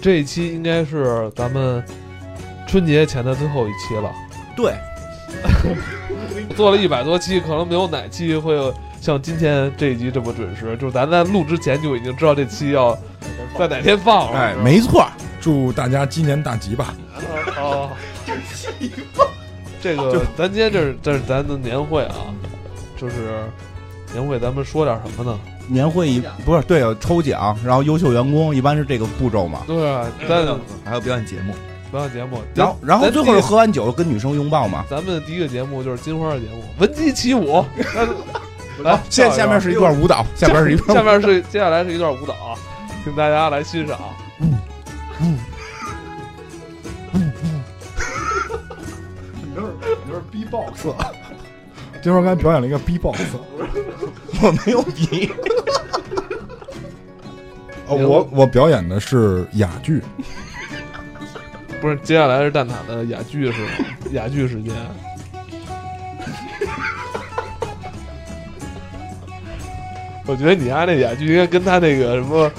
[0.00, 1.84] 这一期应该是咱们
[2.66, 4.10] 春节前的最后一期了。
[4.56, 4.74] 对，
[6.56, 10.76] 做了一百多期，可能没有哪期会有像今天这一集这么准时。
[10.78, 12.96] 就是咱在录之前就已经知道这期要
[13.58, 14.38] 在哪天放了。
[14.38, 15.06] 哎，没错，
[15.40, 16.94] 祝大家鸡年大吉吧！
[17.58, 17.90] 哦，
[19.82, 22.32] 这个咱今天这是这是咱的年会啊，
[22.96, 23.42] 就是
[24.12, 25.38] 年会，咱们说点什么呢？
[25.70, 29.62] 年会一不是对抽奖，然后优秀员工一般是这个步骤嘛。
[29.66, 30.44] 对啊，咱
[30.84, 31.54] 还有表演节目，
[31.90, 34.84] 表演节目，然后然后最后是喝完酒跟女生拥抱嘛。
[34.90, 37.64] 咱们第一个节目就是金花的节目，闻鸡起舞。
[38.82, 42.34] 来，下 下面是一段舞蹈，下边是一段，下面是接下来是一段舞蹈，
[43.04, 43.98] 请大家来欣赏。
[44.40, 44.58] 嗯
[45.20, 45.38] 嗯
[47.12, 47.12] 嗯。
[47.12, 47.32] 嗯，
[49.34, 50.86] 你这是你这是 B-box，
[52.02, 53.18] 金花刚才表演了一个 B-box，
[54.40, 54.80] 我没有
[57.96, 60.02] 我我表演的是哑剧，
[61.80, 63.68] 不是，接下来是蛋挞的哑剧是吗？
[64.12, 64.72] 哑剧时间。
[70.26, 72.50] 我觉得你家那哑剧应该跟他那个什么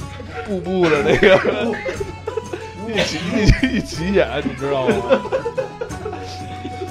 [0.45, 1.39] 步步的那个
[2.89, 4.95] 一起一起一起演，你知道吗？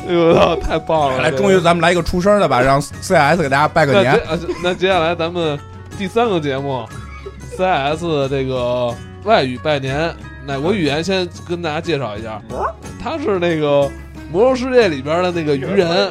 [0.09, 1.23] 哎呦我操，太棒了！
[1.23, 4.15] 来，终于咱们来一个出声的吧，让 CS 给大家拜个年。
[4.15, 5.59] 啊那接下来咱们
[5.99, 6.89] 第三个节目
[7.61, 8.95] ，CS 这个
[9.25, 10.15] 外语拜年，
[10.47, 12.41] 哪国语言先跟大家介绍一下？
[12.99, 13.83] 他是那个
[14.33, 16.09] 《魔兽世界》里边的那个鱼人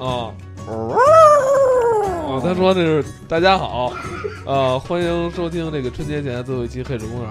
[0.00, 0.32] 啊。
[0.66, 3.92] 哦，他说那是大家好，
[4.46, 7.30] 呃，欢迎收听这个春节前最后一期《黑水公园》。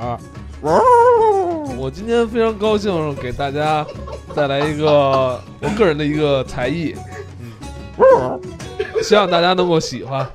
[1.78, 3.86] 我今天非常高兴给大家
[4.36, 6.96] 带来一个 我个人的一个才艺，
[7.40, 8.40] 嗯，
[9.04, 10.28] 希望大家能够喜欢。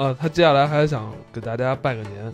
[0.00, 2.32] 嗯，啊，他接下来还想给大家拜个年。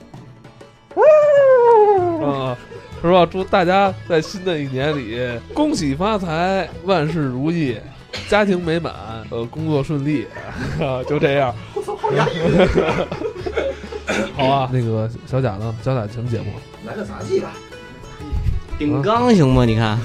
[2.22, 2.56] 啊，
[3.02, 3.26] 是吧？
[3.26, 5.20] 祝大家在新的一年里
[5.52, 7.76] 恭喜发财，万事如意。
[8.28, 8.94] 家庭美满，
[9.30, 10.26] 呃，工作顺利，
[10.80, 11.54] 啊，就这样。
[14.34, 15.74] 好啊，那个小贾呢？
[15.82, 16.52] 小贾什么节目？
[16.86, 17.52] 来个杂技吧。
[18.78, 19.64] 顶缸行吗？
[19.64, 19.98] 你看。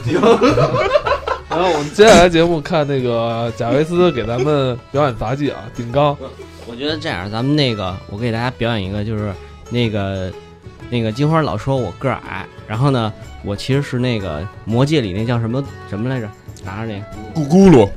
[1.48, 6.18] 然后我们接下来节目看那个贾维斯给咱们表演杂技啊，顶缸。
[6.68, 9.34] 我觉得这样，咱们那个我给大家表演一个，就是
[9.70, 10.32] 那个
[10.90, 13.12] 那个金花老说我个儿矮，然后呢，
[13.44, 16.30] 我其实是那个魔戒里那叫什么什么来着？
[16.64, 17.90] 拿着那个咕咕噜。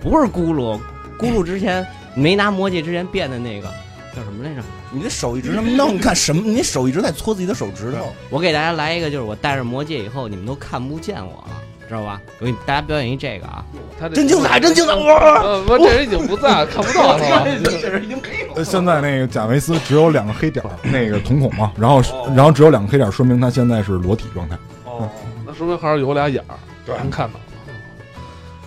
[0.00, 0.78] 不是咕噜，
[1.18, 3.68] 咕噜之前没拿魔戒之前变的那个
[4.14, 4.62] 叫什么来着？
[4.90, 6.42] 你的手一直那么弄，干什么？
[6.42, 8.12] 你手一直在搓自己的手指头。
[8.30, 12.20] 我给大家来一个，就是我戴上魔戒以后，你们都看不见我了，知道吧？
[12.38, 13.64] 我给大家表演一这个啊，
[13.98, 14.92] 他真精彩，真精彩！
[14.94, 17.44] 我我这人已经不在， 看不到了。
[17.80, 18.64] 这人已经黑了。
[18.64, 22.02] 现在那个贾维斯只有两个黑点， 那个瞳孔嘛，然后
[22.36, 24.56] 然后只有两个黑点，说明他现在是裸体状态。
[24.84, 25.08] 哦，
[25.46, 26.54] 那说明还是有俩眼儿，
[26.98, 27.40] 能看到。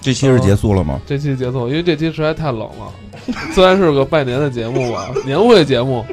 [0.02, 1.00] 这期是结束了吗？
[1.06, 2.92] 这期结束，因为这期实在太冷了。
[3.54, 6.04] 虽然是个拜年的节目吧，年会节目，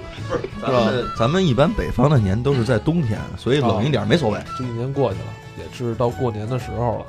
[0.61, 0.93] 是吧？
[1.19, 4.39] 咱们一般北方的年都是在冬天，所以冷一点没所谓。
[4.59, 5.27] 这一年过去了，
[5.71, 7.07] 也是到过年的时候了。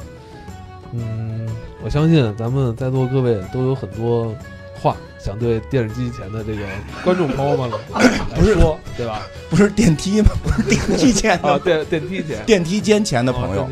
[0.93, 1.47] 嗯，
[1.83, 4.33] 我相信咱们在座各位都有很多
[4.73, 6.61] 话想对电视机前的这个
[7.03, 9.21] 观众朋友们 来说，对吧？
[9.49, 10.29] 不是电梯吗？
[10.43, 13.69] 不是电梯前啊，电电梯前，电梯间前的朋友。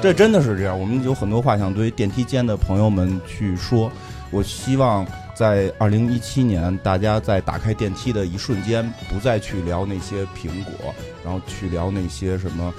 [0.00, 3.90] 这真的是这样，我们有很多话想对电梯间的朋友们去说。
[4.30, 12.72] 我希望在二零一七年，大家在打开电梯的一瞬间，不再去聊那些苹果，然后去聊那些什么，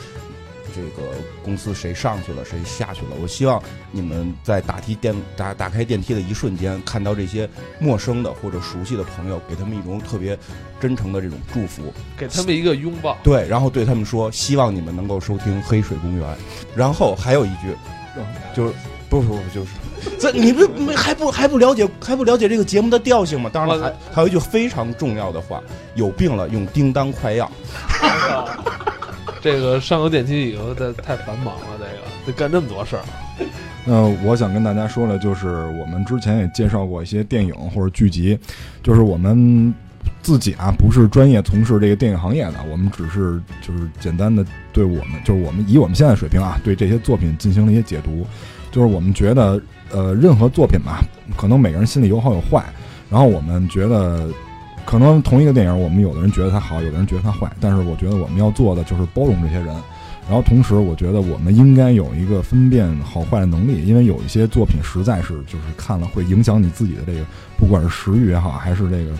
[0.75, 1.09] 这个
[1.43, 3.09] 公司谁上去了，谁下去了。
[3.22, 3.61] 我希望
[3.91, 7.49] 你们在打梯电打打开电梯的一瞬间，看到这些
[7.79, 10.37] 陌生的或者熟悉的朋友，给他们一种特别
[10.79, 13.17] 真诚的这种祝福，给他们一个拥抱。
[13.23, 16.28] 对，然后对他们说，希望你们能够收听《黑水公园》。
[16.75, 17.75] 然后还有一句，
[18.55, 18.73] 就是
[19.09, 19.72] 不不不，就是。
[20.19, 23.51] 这你不没还不还不了解还不了解这个节目的调性吗？
[23.53, 25.61] 当然了，还还有一句非常重要的话：
[25.93, 27.51] 有病了用叮当快药。
[29.41, 31.91] 这个上个电梯以后，这太繁忙了，这个
[32.26, 33.02] 得干这么多事儿。
[33.84, 35.47] 那我想跟大家说的，就是
[35.79, 38.38] 我们之前也介绍过一些电影或者剧集，
[38.84, 39.73] 就是我们
[40.22, 48.26] 自己啊不是专业从事这个电影行业的，我们只是就是简单的对我们就是我们以我们现在水平啊对这些作品进行了一些解读，
[48.72, 49.61] 就是我们觉得。
[49.94, 51.03] 呃，任何作品吧，
[51.35, 52.64] 可能每个人心里有好有坏。
[53.09, 54.29] 然后我们觉得，
[54.85, 57.51] 可能同一个电影，我们有的人觉得它好，有的人觉得它坏。
[57.59, 59.67] 但是我觉得我们要做的就是包容这些人。
[60.28, 67.25] 然后同时，我觉得我们应该有一个分辨好坏的能力，因为有一些作品实在是就是看了会影响你自己的这个，
[67.57, 69.11] 不管是食欲也好，还是这个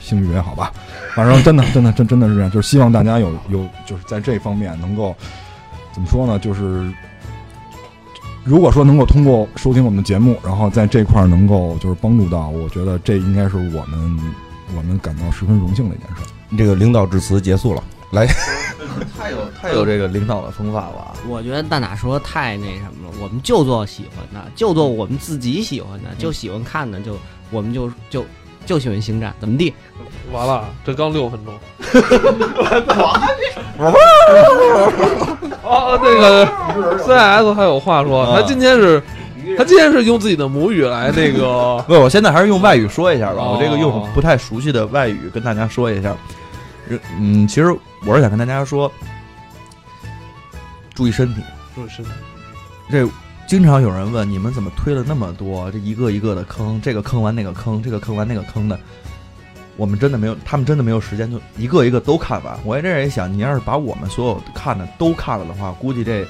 [0.00, 0.72] 性欲也好吧，
[1.14, 5.14] 反正真的真的真真的是这样，就是希望大家有有就是在这方面能够
[5.92, 6.90] 怎么说呢，就是。
[8.44, 14.20] 如果说能够通过收听我们的节目，然后在这块儿能够就是帮助到，我觉得这应该是我们
[14.76, 16.22] 我们感到十分荣幸的一件事。
[16.56, 18.26] 这个领导致辞结束了，来，
[19.18, 21.14] 太有太有这个领导的风范了。
[21.28, 27.16] 我觉得大哪说太那什么了，我们就做喜欢的，就做我们自己喜欢的，就喜欢看的，就
[27.50, 28.24] 我们就就
[28.66, 29.72] 就喜欢星战，怎么地？
[30.30, 31.54] 完了，这刚六分钟。
[35.62, 36.46] 哦， 那个
[36.98, 39.02] CS 还有话说，他今天是，
[39.56, 41.82] 他今天是用自己的母语来那个。
[41.88, 46.14] 不，我现在还是用外语说一下吧，哦我这个用不太熟悉的外语跟大家说一下。
[47.18, 47.74] 嗯，其实
[48.06, 48.90] 我是想跟大家说，
[50.94, 51.40] 注意身体。
[51.74, 52.10] 注意身体
[52.90, 53.08] 这
[53.46, 58.78] 经常有人问你们怎么推了那么多，这一个一个的坑，这个坑完那个坑，这个坑完那个坑的，
[59.76, 62.58] 我们真的没有，他们真的没有时间就一个一个都看完。
[62.64, 66.26] 我也这样一想，你要是把我们所有看的都看了的话，估计这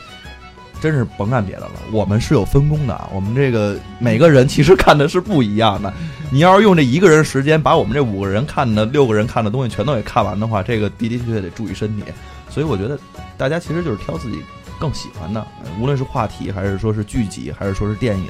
[0.83, 1.71] 真是甭干别的了。
[1.93, 5.95] 我们是有分工的，啊，我们这个每个人其实看的是不一样的。
[6.31, 12.03] 你要是用这一个人时间把我们这五个人看的、六个人看的东西全都给看完的话，这个的的确确得注意身体。
[12.51, 12.99] 所以我觉得
[13.39, 14.43] 大家其实就是挑自己
[14.81, 15.47] 更喜欢的，
[15.81, 18.29] 无论是话题，还是说是剧集，还是说是电影，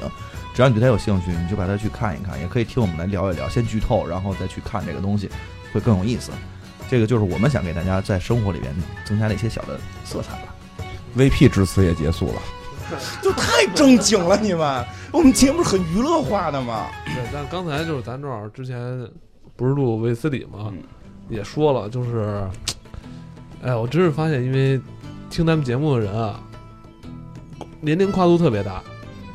[0.53, 5.29] 只要你对它有兴趣，你就把它去看一看，也可以听我们来聊一聊，先剧透，然后再去看这个东西，
[5.73, 6.31] 会更有意思。
[6.89, 8.71] 这个就是我们想给大家在生活里边
[9.05, 10.52] 增加的一些小的色彩吧。
[11.17, 12.41] VP 致辞也结束了，
[13.21, 16.87] 就太正经了，你们，我们节目是很娱乐化的嘛。
[17.05, 18.77] 对，但刚才就是咱正好之前
[19.55, 20.83] 不是录卫斯理嘛，嗯。
[21.29, 22.45] 也说了，就是，
[23.63, 24.79] 哎，我真是发现，因为
[25.29, 26.37] 听咱们节目的人啊，
[27.79, 28.83] 年龄跨度特别大。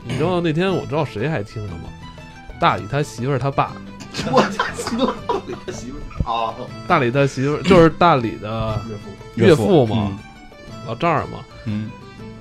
[0.05, 1.85] 你知道那天我知道谁还听了吗？
[2.61, 3.73] 大理他媳妇儿他爸，
[4.31, 4.69] 我大
[5.47, 6.31] 理他媳妇儿。
[6.31, 6.55] 啊，
[6.87, 8.81] 大理他媳妇儿就是大理的
[9.37, 9.87] 岳父。
[9.87, 10.13] 嘛，
[10.89, 11.91] 老丈人嘛，嗯，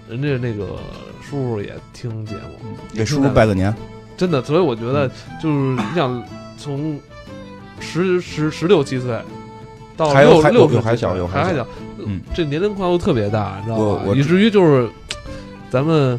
[0.09, 0.77] 人家那个
[1.21, 2.75] 叔叔也听节目，嗯。
[2.95, 3.75] 给叔叔拜个年，
[4.15, 5.09] 真的，所以我觉得
[5.41, 6.23] 就是你想
[6.57, 6.97] 从
[7.81, 9.19] 十十十六七岁
[9.97, 11.67] 到还有还六六十有还小有还小还小，
[12.05, 14.03] 嗯，这年龄跨度特别大，你知道吧？
[14.15, 14.89] 以至于就是
[15.69, 16.17] 咱们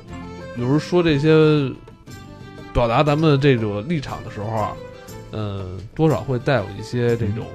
[0.59, 1.73] 有时候说这些
[2.75, 4.73] 表达咱们这种立场的时候啊，
[5.33, 7.47] 嗯，多少会带有一些这种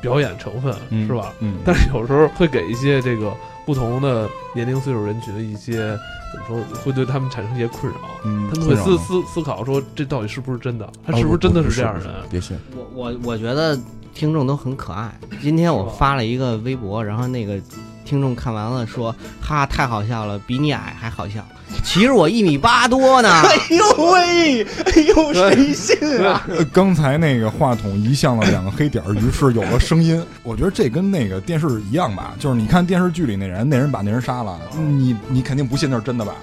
[0.00, 1.34] 表演成分，嗯是吧？
[1.40, 3.30] 嗯，但是有时候会给一些这个
[3.64, 5.98] 不同的年龄岁数人群的一些
[6.32, 7.98] 怎么说，会对他们产生一些困扰。
[8.24, 10.88] 嗯他们会思思思考说，这到底是不是真的？
[11.06, 12.14] 他哦是不是真的是这样的人？
[12.30, 13.78] 别信，我我我觉得
[14.14, 15.18] 听众都很可爱。
[15.40, 17.60] 今天我发了一个微博，然后那个
[18.04, 21.44] 听众看完了说：“哈，太好笑了，比你矮还好笑。”
[21.84, 23.28] 其实我一米八多呢。
[23.42, 25.96] 哎呦喂，哎呦，谁信
[26.26, 26.44] 啊？
[26.50, 30.22] 呃刚才那个话筒移向了两个黑点儿，于是有了声音。
[30.42, 36.34] 我觉得这跟那个电视一样吧，就是你看电视剧里那人，那人把那人杀了，你你肯定不信那是真的吧？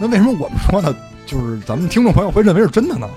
[0.00, 0.94] 那为什么我们说的，
[1.26, 3.08] 就是咱们听众朋友会认为是真的呢？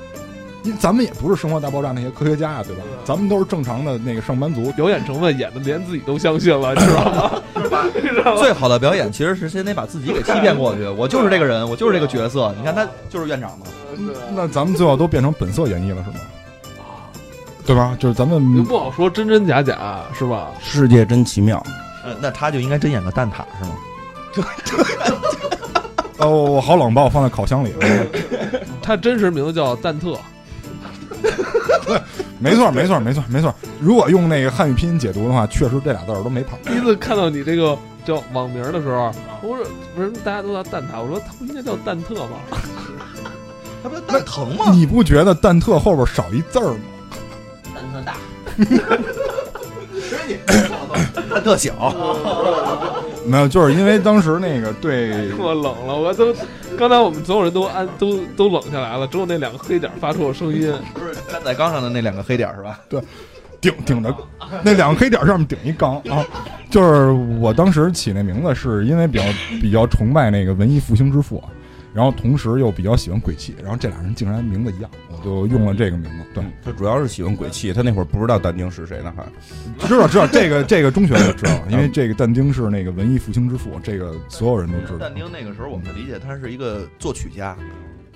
[0.63, 2.81] 因为咱们也不是《生活大爆炸》那些科学家呀，对吧？
[3.03, 4.71] 咱们都是正常的那个上班族。
[4.71, 7.31] 表演成分演的连自己都相信了，你知道吗？
[8.37, 10.87] 最好的表演其实是先得把自己给欺骗过去。
[10.97, 12.53] 我就是这个人，我就是这个角色。
[12.57, 13.65] 你看他就是院长嘛。
[14.33, 16.15] 那咱们最后都变成本色演绎了，是吗？
[17.65, 17.95] 对吧？
[17.99, 20.51] 就是咱们不好说真真假假，是吧？
[20.61, 21.63] 世界真奇妙，
[22.03, 23.75] 呃，那他就应该真演个蛋挞是吗？
[26.19, 27.87] 哦，我好冷，把我放在烤箱里了。
[28.81, 30.17] 他真实名字叫蛋特，
[32.39, 33.53] 没错，没错，没错，没错。
[33.79, 36.57] 如果用那个汉语拼音解读的话，确实这俩字儿都没跑。
[36.65, 39.65] 第一次看到你这个叫网名的时候，我说
[39.97, 41.01] 为什么大家都叫蛋挞？
[41.01, 42.37] 我说他不应该叫蛋特吗？
[43.83, 44.71] 他不蛋疼吗？
[44.71, 46.79] 你不觉得蛋特后边少一字儿吗？
[47.73, 48.15] 蛋特大，
[51.29, 51.73] 蛋特小。
[53.27, 56.31] 没有，就是因为当时那个对我冷了，我都
[56.77, 60.71] 刚才我们所有人都安都都冷下来了，只有那两个黑点发出了声音。
[60.93, 62.79] 不是站在缸上的那两个黑点是吧？
[62.87, 63.01] 对
[63.59, 64.15] 顶顶着
[64.61, 66.23] 那两个黑点上面顶一缸啊，
[66.69, 69.23] 就是我当时起那名字是因为比较
[69.59, 71.43] 比较崇拜那个文艺复兴之父，
[71.95, 76.25] 然后同时又比较喜欢鬼泣，然后这俩人竟然名字一样，我就用了这个名字。
[76.33, 79.13] 对，他主要是喜欢鬼泣，他那会儿不知道但丁是谁呢，
[79.79, 85.15] 还知道知道这个这个中学就知道，因为这个但丁是那个文艺复兴之父，这个所有人都知道但。
[85.15, 87.55] 丁那个时候我们的理解，他是一个作曲家，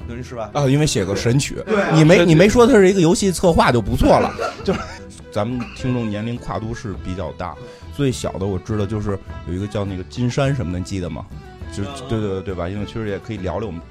[0.05, 0.49] 对是吧？
[0.53, 1.55] 啊，因为写个神曲，
[1.93, 4.33] 你没你没说他是一个游戏策划就不错了，
[4.65, 4.79] 就是
[5.31, 7.55] 咱们听众年龄跨度是比较大，
[7.95, 9.17] 最小的我知道就是
[9.47, 11.25] 有一个叫那个金山什么的，你记得吗？
[11.71, 12.67] 就对对对对吧？
[12.67, 13.81] 因为其实也可以聊聊我们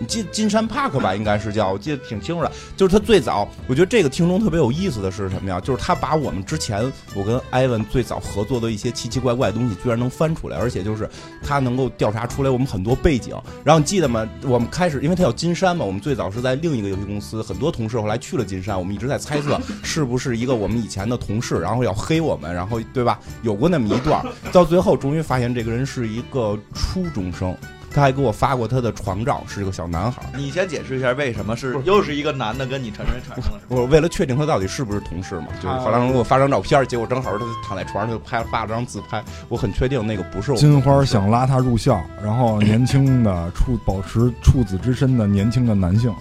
[0.00, 1.14] 你记金山 Park 吧？
[1.14, 2.50] 应该是叫，我记得挺清楚的。
[2.74, 5.60] 就是他最早，我觉得这个听众特别有意思的是什么呀？
[5.60, 11.06] 就是他把我们之前我跟艾文最早合作的一些奇奇怪怪的东西，居然能翻出来，而且就是
[11.42, 13.36] 他能够调查出来我们很多背景。
[13.62, 14.26] 然后你记得吗？
[14.44, 23.20] 我们开始，因为他叫金山嘛，我们最早是在另一个游戏公司，很多同事后来去了金山，我们一直在猜测是不是一个我们以前的同事，然后要黑我们，然后对吧？
[23.42, 27.54] 有过那么一段，到最后终于发现这个人是一个初中生。
[27.92, 30.22] 他还给我发过他的床照，是个小男孩。
[30.36, 33.60] 你先解释一下为什么是又是一个男的跟你产生产生了？
[33.68, 40.56] 我为了确定他到底是不是同事嘛，就是后来给我发张照片，结果正好他躺在床上就拍发了张自拍，我很确定那个不是我。
[40.56, 46.14] 金花想拉他入校，然后年轻的处保持处子之身的年轻的男性，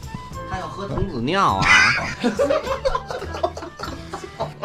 [0.49, 1.65] 他要喝童子尿啊！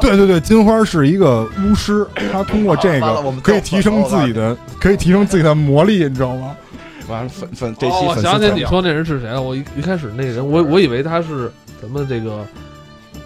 [0.01, 6.55] 对对对，金花是一个巫师，他通过这个可以提升自己的，可以提升自己的魔力，你知道吗？
[7.09, 9.41] 完了粉粉这期我想起你说那人是谁了？
[9.41, 12.45] 我一一开始那人，我我以为他是咱们这个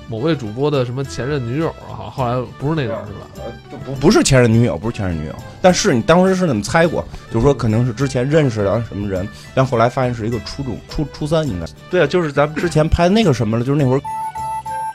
[0.08, 3.44] 某位主播的什么前任女友啊，后来不是那人是吧？
[3.84, 11.66] 不不是前任女友，不是前任女友，但是你当时是那么猜过，就是说可能是之前认识的什么人，但后来发现是一个初中初初三应该。
[11.90, 14.00] 对啊，就是咱们之前拍的那个什么了，就是那会儿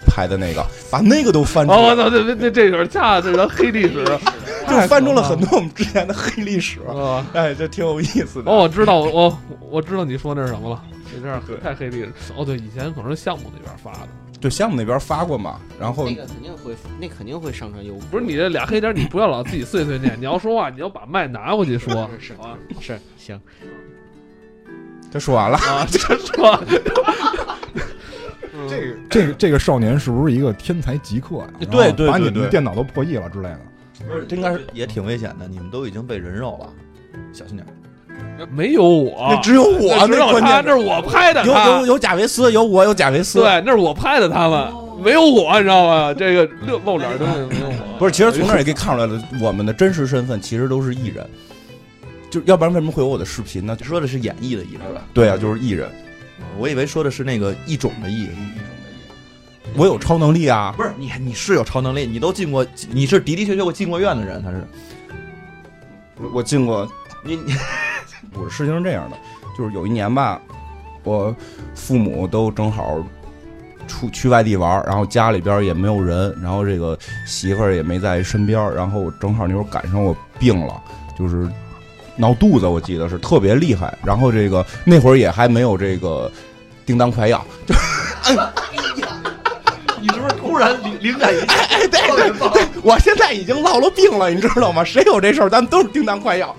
[0.05, 1.77] 拍的那个，把那个都翻出来。
[1.77, 4.05] 哦，我操，这这这这会儿恰这是黑历史。
[4.67, 6.79] 就翻出了很多我们之前的黑历史，
[7.33, 8.51] 哎，这挺有意思的。
[8.51, 9.39] 哦，我知道，我我
[9.71, 10.83] 我知道你说那是什么了，
[11.21, 12.13] 这这太黑历史。
[12.35, 14.07] 哦，对，以前可能是项目那边发的，
[14.39, 15.59] 对，项目那边发过嘛。
[15.79, 17.93] 然后那个肯定会，那肯定会上传优。
[18.11, 22.09] 不是你这俩黑点，你不要老自己碎碎念， 你要说话，你要把麦拿回去说。
[22.19, 23.39] 是啊，是行。
[25.11, 26.63] 他说完了啊， 这说。
[28.69, 31.47] 这个这个这个少年是不是一个天才极客呀？
[31.69, 33.59] 对对，把你们的电脑都破译了之类的。
[34.07, 35.47] 不是，这应该是也挺危险的。
[35.47, 36.69] 你们都已经被人肉了，
[37.31, 37.65] 小心点。
[38.51, 41.43] 没有我，那只有我，没有他，那是我拍的。
[41.45, 43.39] 有有有贾维斯，有我，有贾维斯。
[43.39, 44.67] 对，那是我拍的，他们
[45.03, 46.13] 没有我，你知道吗？
[46.13, 47.97] 这个露露脸都没有我。
[47.99, 51.25] 不是，其实从那也可以看出来了，我们的真实身份其实都是艺人。
[52.29, 53.77] 就要不然为什么会有我的视频呢？
[53.83, 55.01] 说的是演绎的艺人吧？
[55.13, 55.87] 对啊，就是艺人。
[56.57, 58.27] 我以为说的是那个异种的艺。
[59.75, 60.73] 我有超能力啊！
[60.77, 64.65] 不是你，你是有超能力，你都进过，你是的的确确我进过院的人，他是。
[66.33, 66.87] 我进过，
[67.23, 67.53] 你你，
[68.39, 69.17] 我事情是这样的，
[69.57, 70.39] 就是有一年吧，
[71.03, 71.35] 我
[71.75, 73.03] 父母都正好
[73.87, 80.81] 出去外地玩，然后家里边也没有人，然后这个媳妇儿也没在身边，然后正好那会儿赶上我病了，
[81.17, 81.49] 就是
[82.15, 86.31] 闹肚子，我记得是特别厉害，然后这个那会儿也还没有这个
[86.85, 87.73] 叮当快药，就。
[88.23, 88.39] 是
[90.53, 94.83] 突然灵灵感一哎哎对对对，我现在已经落了病了，你知道吗？
[94.83, 96.55] 谁有这事儿，咱们都是叮当快药，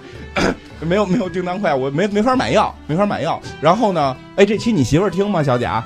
[0.80, 3.40] 没有没有叮当快药，我没没法买药，没法买药。
[3.60, 5.80] 然后呢，哎，这期你媳妇儿听吗，小贾？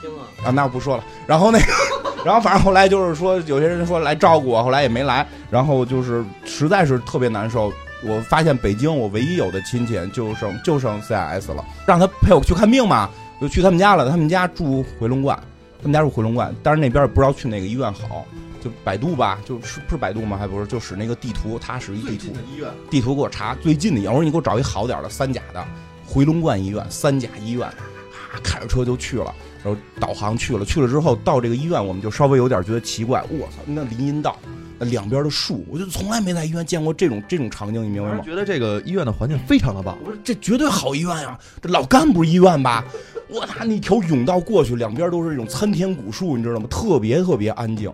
[0.00, 0.24] 听啊。
[0.46, 1.04] 啊，那我不说了。
[1.26, 1.66] 然后那个，
[2.24, 5.26] 然后反正后来就是说，有些人说来照顾我，后来也没来。
[5.50, 7.70] 然后就是实在是特别难受。
[8.02, 14.08] 我发现北京我唯一有的亲戚就剩就剩 CIS 了，让他陪我去看病嘛，就去他们家了。
[14.08, 15.38] 他们家住回龙观。
[15.82, 18.26] 他们家住回龙观，但是那边也不知道去哪个医院好，
[18.62, 20.36] 就百度吧，就是不是百度吗？
[20.36, 22.34] 还不是，就使那个地图，他使一地图，
[22.90, 24.12] 地图给我查最近的医院。
[24.12, 25.66] 我说你给我找一好点的三甲的
[26.06, 29.34] 回龙观医院，三甲医院，啊，开着车就去了，
[29.64, 34.38] 然后导航去了，去了之后到这个医院，我们就稍微有点觉得奇怪，我操，那林荫道，
[34.78, 38.22] 那两边的树，我就从来没在医院见过这种这种场景，你明白吗？
[38.22, 42.84] 觉得这个医院的环境非常的棒，我说这绝对好医院呀，这老干部医院吧。
[43.32, 46.66] 我打那条甬道过去，两边都是这种参天古树，你知道吗？
[46.68, 47.92] 特别特别安静，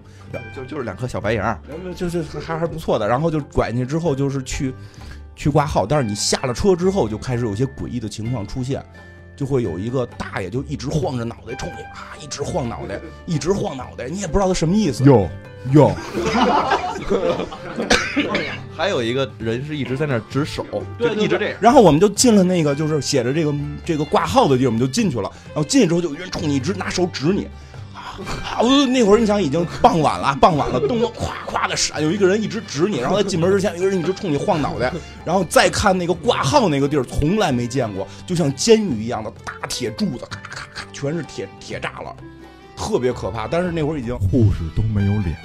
[0.55, 1.59] 就就是两棵小白杨，
[1.95, 3.07] 就是还还不错的。
[3.07, 4.73] 然后就拐进去之后，就是去
[5.35, 8.85] 去挂号，但是你下了车之后，就开始有些诡异的情况出现，
[9.37, 15.05] 就会有一个大爷就一直晃着脑袋冲你啊，一直晃脑袋，一直晃脑袋，你也不知道他什么意思。
[15.05, 15.29] 哟
[15.73, 15.95] 哟。
[18.77, 20.65] 还有一个人是一直在那儿指手，
[20.99, 21.59] 就一直这样。
[21.61, 25.31] 然后我们就进了那个，就是写着这个这个挂号的地儿，我们就进去了。
[25.47, 27.47] 然后进去之后，就有人冲你一直拿手指你。
[28.45, 32.99] 啊，我那会儿你想已经傍晚了，傍晚了，灯光咵咵的闪，有一个人一直指你。
[32.99, 34.93] 然后在进门之前，有一个人一直冲你晃脑袋。
[35.25, 42.15] 然后再看那个挂号那个地儿，从来没见过，就像监狱一样的大铁柱子，咔咔咔，全是铁铁栅栏，
[42.77, 43.47] 特别可怕。
[43.47, 45.37] 但是那会儿已经护士都没有脸。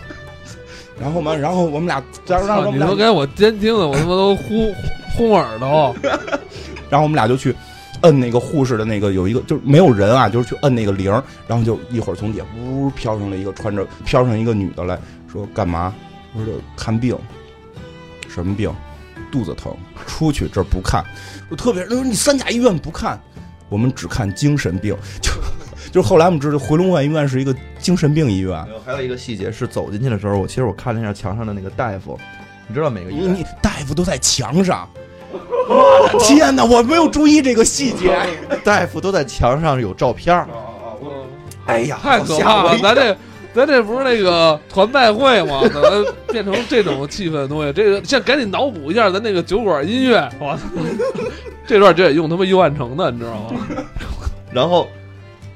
[1.00, 4.70] 然后嘛，然后我们俩，然后你都给我监听的，我他妈都呼
[5.16, 5.96] 轰耳朵。
[6.90, 7.54] 然后我们俩就去
[8.02, 11.10] 摁那个护士的那个，有一个就是没有人啊，就是去摁那个铃。
[11.46, 14.98] 然后就一会儿从底下呜飘上了一个穿着飘上一个女的来
[15.30, 15.94] 说干嘛？
[16.34, 17.16] 我说看病。
[18.28, 18.72] 什么病？
[19.30, 19.74] 肚子疼。
[20.06, 21.04] 出去这不看。
[21.48, 23.20] 我特别他说你三甲医院不看。
[23.68, 25.30] 我们只看精神病，就
[25.92, 28.66] 就是后来我们知道回龙观医院是一个精神病医院。
[28.84, 32.18] 还有一个细节是走进去的时候，我其实我看了一下墙上的那个大夫，
[32.66, 34.88] 你知道每个医院你大夫都在墙上，
[36.20, 36.64] 天哪！
[36.64, 38.16] 我没有注意这个细节。
[38.64, 40.46] 大夫都在墙上有照片儿。
[41.66, 42.78] 哎呀，太可怕了！
[42.78, 43.16] 咱这
[43.54, 45.60] 咱这不是那个团拜会吗？
[45.72, 47.72] 怎么变成这种气氛的东西？
[47.72, 50.62] 这个现在赶紧脑补一下咱那个酒馆音乐，我操！
[51.66, 53.60] 这段就得用他妈幽暗城的，你知道吗？
[54.52, 54.88] 然后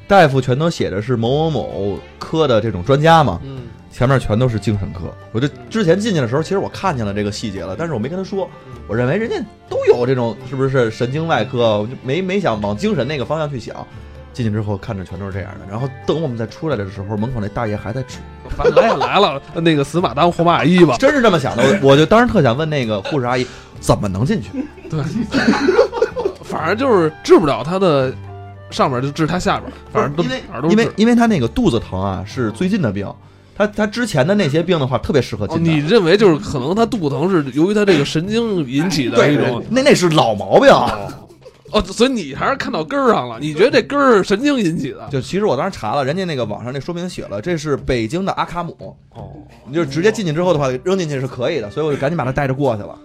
[0.06, 3.62] 大夫全都写的是某某某科的这种专家嘛，嗯，
[3.94, 5.02] 前面全都是精神科。
[5.30, 8.50] 我就之前进去的时候，其实我看见了这个细节了，但是我没跟他说。
[8.88, 9.36] 我认为人家
[9.68, 13.74] 都有这种是不是神经外科，我就没没想往精神那个方向去想。
[14.32, 18.18] 进去之后看着全都是这样的，然后等我们再出来的时候，门口那大爷还在指，
[18.56, 20.96] 反正来也来了，那个死马当活马医吧。
[20.98, 21.62] 真是这么想的。
[21.62, 23.46] 我我就当时特想问那个护士阿姨
[23.78, 24.50] 怎么能进去。
[24.90, 25.00] 对，
[26.42, 28.12] 反正就是治不了他的
[28.70, 30.68] 上面，就治他下边，反正都因为都。
[30.68, 33.08] 因为因为他那个肚子疼啊是最近的病，
[33.56, 35.70] 他他之前的那些病的话特别适合哦，进的。
[35.70, 40.70] 你认为就是可能他肚子疼是由于他这个神经引起的一种那那是老毛病。
[41.72, 45.08] 哦，所以你还是看到根儿上了，你觉得这根儿是神经引起的？
[45.10, 49.32] 就其实我当时查了，人家那个网上那说明写了，这是北京的阿卡姆，哦，
[49.66, 52.96] 你就直接进去之后的话扔进去是可以的，所以我就赶紧把他带着过去了。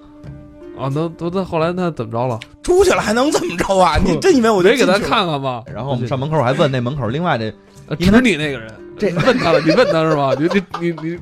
[0.77, 2.39] 啊，那那那后来那怎么着了？
[2.61, 3.97] 出去了还能怎么着啊？
[4.05, 5.15] 你真以为我就没给他进去了？
[5.15, 5.63] 看看吗？
[5.73, 7.53] 然后我们上门口还问那门口另外的，呃因为
[7.95, 10.33] 指你那个人，这你问他了， 你问他是吧？
[10.39, 11.19] 你你你你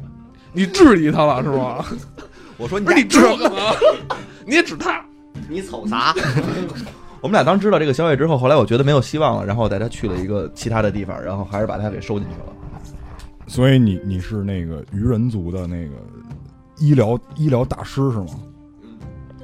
[0.53, 1.85] 你质疑他了是吧？
[2.57, 3.73] 我说你不是你指我干嘛？
[4.45, 5.03] 你也指他？
[5.47, 6.13] 你瞅啥？
[7.21, 12.53] 我们俩当知道这个消息之后，后来我觉得没有希望了，然后我带他去了一个其他的地方，然后还是把他给收进去了。
[13.47, 15.95] 所以你你是那个鱼人族的那个
[16.79, 18.27] 医疗医疗大师是吗？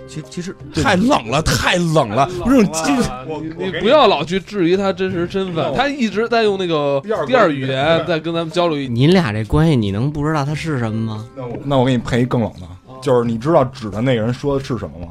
[0.08, 2.30] 其其实太冷了，太冷了！
[2.44, 8.78] 不是，你你你不要老去质疑他真实身份，他一直在用那个第二语言在跟咱们交流。
[8.90, 11.26] 你俩这关系，你能不知道他是什么吗？
[11.36, 12.68] 那我那我给你配一更冷的，
[13.02, 15.08] 就是你知道指的那个人说的是什么吗？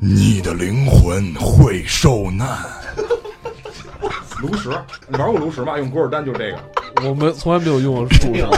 [0.00, 2.46] 你的灵魂会受难。
[4.40, 4.70] 炉石，
[5.08, 5.76] 你玩过炉石吗？
[5.76, 6.58] 用古尔丹就这个，
[7.08, 8.48] 我们从来没有用过术士，没有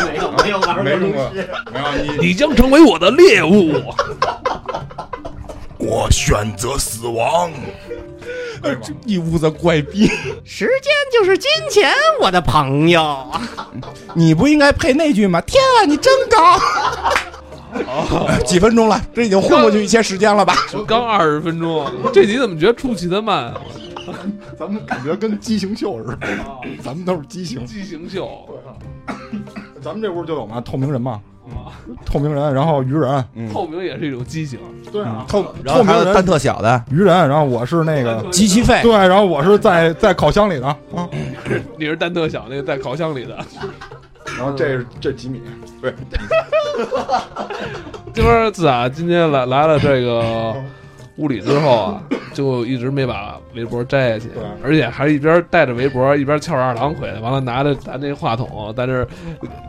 [0.44, 1.30] 没有玩没用过，
[1.72, 2.26] 没有你。
[2.28, 3.72] 你将成为我的猎物。
[5.80, 7.50] 我选择死亡。
[8.62, 10.06] 这一屋子怪逼，
[10.44, 11.90] 时间就是金钱，
[12.20, 13.26] 我的朋友。
[14.14, 15.40] 你不应该配那句吗？
[15.40, 16.60] 天啊，你真高！
[18.26, 20.54] 哎几分钟了，这已经混过去一些时间了吧？
[20.86, 23.60] 刚二十分钟，这你怎么觉得出奇的慢啊？
[24.58, 26.28] 咱们感觉跟畸形秀似的，
[26.82, 27.64] 咱们都是畸形。
[27.64, 28.46] 畸形秀，
[29.82, 31.20] 咱们这屋就有吗，透明人嘛，
[32.04, 34.58] 透明人，然后鱼人，透明也是一种畸形。
[34.92, 36.14] 对啊，透然后还有透明人。
[36.14, 40.66] 单特小的，鱼人，然后我是那个机器费，对，然后我是在在烤箱里的。
[40.66, 40.76] 啊，
[41.78, 43.36] 你是蛋特小那个在烤箱里的。
[44.36, 45.42] 然后这是这几米，
[48.14, 50.54] 这边子啊今天来来了这个
[51.20, 52.02] 屋里之后啊，
[52.32, 54.30] 就一直没把围脖摘下去，
[54.64, 59.06] 而且还一边带着围脖一边翘着二郎腿，完了拿着咱那话筒在这儿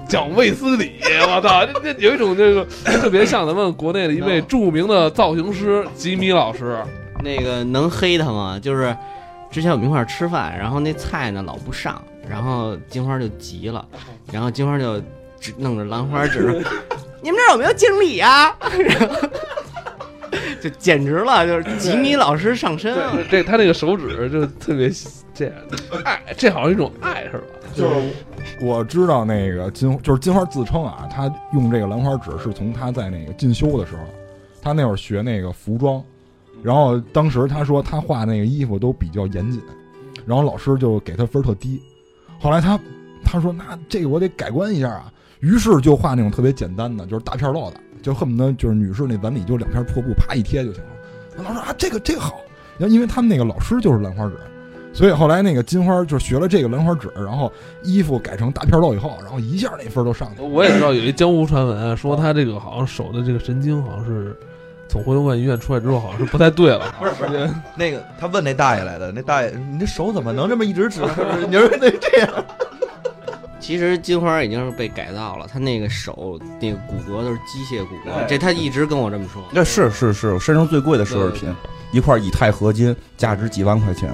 [0.07, 0.93] 讲卫斯理，
[1.27, 2.65] 我操，这这有一种这个
[2.99, 6.77] 特别像咱们国内的一位著名的造型师吉米老师，
[7.21, 8.57] 那个能黑他吗？
[8.57, 8.95] 就是
[9.51, 13.85] 之前我们一块儿吃饭，然后那菜呢老不上，然后金花就急了，
[14.31, 14.97] 然后金花就
[15.39, 16.63] 指弄着兰花指，
[17.21, 19.29] 你们这有没有经理呀、然后
[20.61, 23.11] 就简直了，就是吉米老师上身啊！
[23.15, 24.89] 这这他那个手指就特别
[25.33, 25.53] 这样，
[26.03, 27.43] 爱，这好像一种爱是吧？
[27.73, 27.95] 就是
[28.61, 34.01] 我知道那个金就是金花自称啊，他用这个兰花指是从他在那个进修的时候，
[34.61, 36.03] 他那会儿学那个服装，
[36.61, 39.61] 然后当时他说他画那个衣服都比较严谨，
[40.25, 41.81] 然后老师就给他分特低，
[42.39, 42.79] 后来他
[43.23, 50.89] 他说那这个我得改观一下啊，于是就画那种特别简单的，就是大片落的，就恨不得就是女士那碗里就两片破布，啪一贴就行了。
[51.35, 52.41] 然后老师说啊这个这个好，
[52.77, 54.33] 然后因为他们那个老师就是兰花指。
[54.93, 57.49] 所以后来那个金花就学了这个兰花指，然后
[57.81, 60.47] 衣服改成大片露以后，然后一下那分儿都上去了。
[60.49, 64.35] 我也知道有一江湖传闻说他这个好像手的这个神经好像是
[64.89, 70.99] 从回龙观医院出来之后好像是不太对了，不 是不是， 那个他问那大爷来的，那大爷你这手怎么能这么一直指？
[71.47, 72.45] 你说那这样？
[73.61, 79.41] 其实金花已经是被改造了，他那个手那个骨骼都是机械骨骼，这他一直跟我这么说。
[79.51, 81.55] 那是是是，我身上最贵的奢侈品，
[81.91, 84.11] 一块以太合金，价值几万块钱。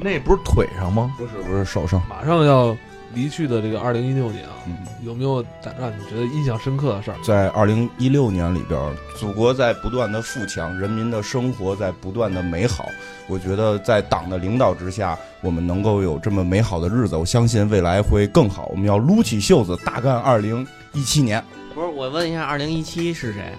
[0.00, 1.12] 那不是腿上吗？
[1.16, 2.76] 不是不是手上，马上要
[3.14, 5.44] 离去的这个二零一六年啊，嗯，有没有
[5.78, 7.16] 让你觉得印象深刻的事儿？
[7.24, 8.78] 在二零一六年里边，
[9.18, 12.86] 祖国在不断的富强，人民的生活在不断的美好。
[13.26, 18.66] 我觉得在党的领导之下，我们能够有这么美好的日子，我相信未来会更好。
[18.66, 21.42] 我们要撸起袖子，大干二零一七年。
[21.74, 23.52] 不是，我问一下，二零一七是谁？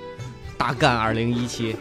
[0.58, 1.76] 大干二零一七。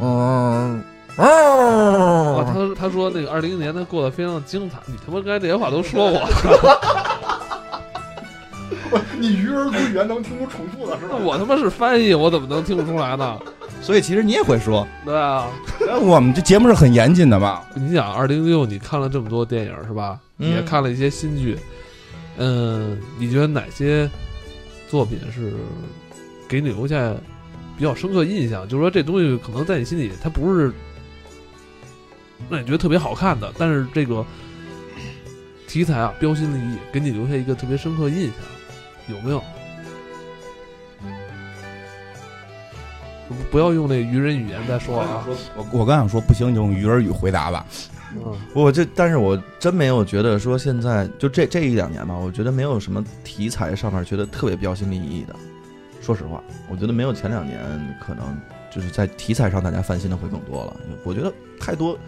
[0.00, 0.82] 嗯，
[1.18, 6.20] 啊，他他说那个二零一年他过得非常精彩，你他妈刚才这些话都说过，
[9.18, 13.36] 你鱼儿归原能听出重复的是那 我他妈是翻译，我怎么能听不出来呢？
[13.82, 15.46] 所以其实你也会说， 对啊，
[16.00, 17.62] 我们这节目是很严谨的嘛。
[17.74, 20.18] 你想二零一六你看了这么多电影是吧？
[20.38, 21.58] 嗯也看了一些新剧，
[22.36, 24.08] 嗯，你觉得哪些
[24.88, 25.52] 作品是
[26.48, 27.12] 给你留下
[27.76, 28.66] 比较深刻印象？
[28.68, 30.72] 就是说这东西可能在你心里它不是
[32.50, 34.24] 让你觉得特别好看的，但是这个
[35.66, 39.42] 题材啊标新立异，给你留下一个特别深刻印象，有没有？
[43.28, 45.22] 不不要用那愚人语言再说啊！
[45.54, 47.66] 我我刚想说，不行，你用鱼儿语回答吧。
[48.14, 55.36] 嗯，我这，但是我真没有觉得说现在就这这一两年吧，我觉得没有什么题材上面觉得特别标新立异的。
[56.00, 57.60] 说实话，我觉得没有前两年
[58.00, 58.34] 可能
[58.74, 60.74] 就是在题材上大家翻新的会更多了。
[61.04, 61.98] 我觉得太多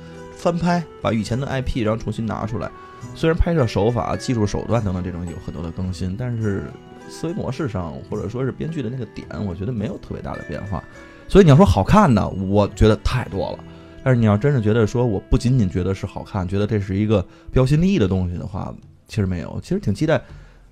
[0.41, 2.71] 翻拍，把以前的 IP 然后重新拿出来，
[3.15, 6.65] 虽然拍摄手法、技术手段等等这种有很多的更新，但是
[7.09, 10.83] 思维模式上或者说是编剧的那个点，我觉得没有特别大的变化。
[11.29, 13.59] 所以你要说好看的，我觉得太多了。
[14.03, 18.75] 但是你要真是觉得说，我不仅仅觉得是好看，觉得这是一个标新立异的东西的话，
[19.07, 19.61] 其实没有。
[19.63, 20.21] 其实挺期待，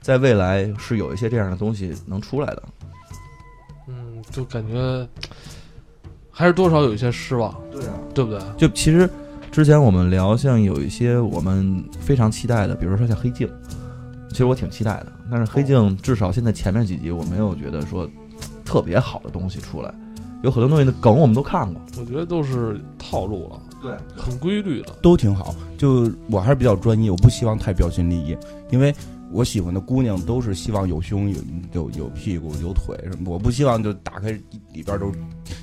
[0.00, 2.62] 在未来是有一些这样的东西能出来的。
[3.86, 5.06] 嗯，就感觉
[6.30, 8.40] 还是多少有一些失望，对啊，对不对？
[8.56, 9.08] 就其实
[9.50, 13.48] 之前我们聊，像有一些我们非常期待的，比如说像黑镜，
[14.30, 15.12] 其实我挺期待的。
[15.30, 18.08] 但是黑镜至少现在前面几集我没有觉得说
[18.64, 19.92] 特别好的东西出来，
[20.42, 21.82] 有很多东西的梗我们都看过。
[21.98, 24.96] 我觉得都是套路了，对，很规律了。
[25.02, 25.54] 都挺好。
[25.76, 28.36] 就我还是比较专一，我不希望太标新立异，
[28.70, 28.94] 因为
[29.32, 31.40] 我喜欢的姑娘都是希望有胸有
[31.72, 34.30] 有有屁股有腿什么，我不希望就打开
[34.72, 35.18] 里边都是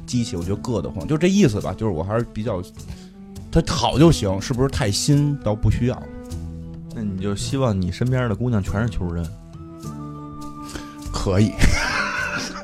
[0.06, 1.74] 机器，我觉得硌得慌，就这意思吧。
[1.74, 2.62] 就是我还是比较，
[3.62, 6.04] 它好就行，是不是太新倒不需要。
[6.94, 9.26] 那你就希望你身边的姑娘全是球人，
[11.13, 11.52] 可以，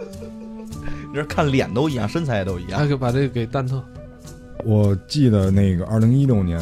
[1.09, 3.83] 你这看脸都一样，身材也都一样那就把这个给蛋特，
[4.63, 6.59] 我记得那个二零一六年，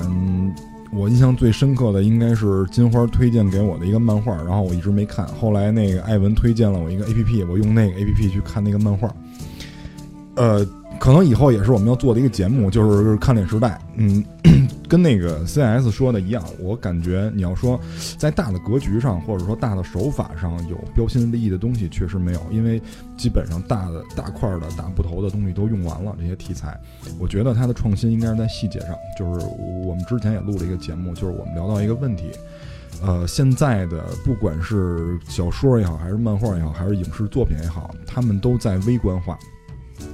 [0.92, 5.28] 我印象最深刻的应该是金花推荐给我的一个漫画，然后我一直没看。
[5.28, 9.14] 后来那个艾文推荐了我一个 A P P，我用那个 A P P 去看那个漫画。
[10.36, 10.66] 呃，
[11.00, 13.80] 可能以后也是我们要做的一个节目，就是看脸时代。
[13.96, 14.24] 嗯，
[14.88, 17.80] 跟那个 C S 说的一样，我感觉你要说
[18.18, 22.82] 在大的格局上，或者说大的手法上有标新立异的东西，确实没有，因为
[23.18, 26.80] 基本上大的大块的大部头的东西都用完了，这些题材。
[27.18, 29.46] 我觉得它的创新应该是在细节上，就是
[29.86, 32.32] 我们之前也录了一个节目，就是我们聊到一个问题，
[33.02, 39.38] 呃，现在的不管是小说也好，还是漫画也好，还是影视作品也好，他们都在微观化，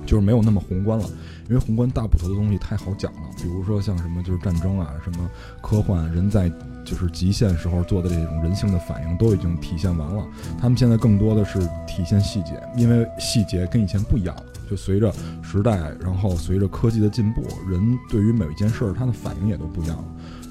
[0.05, 1.05] 就是没有那么宏观了，
[1.49, 5.29] 因为宏观大部头的东西太好讲了，比如说像什么就是战争啊，什么
[5.61, 6.51] 科幻，人在
[6.83, 10.25] 就是极限时候做的这种人性的反应都已经体现完了，
[10.59, 14.43] 他们现在更多的是体现细节，因为细节跟以前不一样了。
[14.67, 20.03] 就随着时代，然后随着科技的进步，人对于每一件事儿他的反应也都不一样了。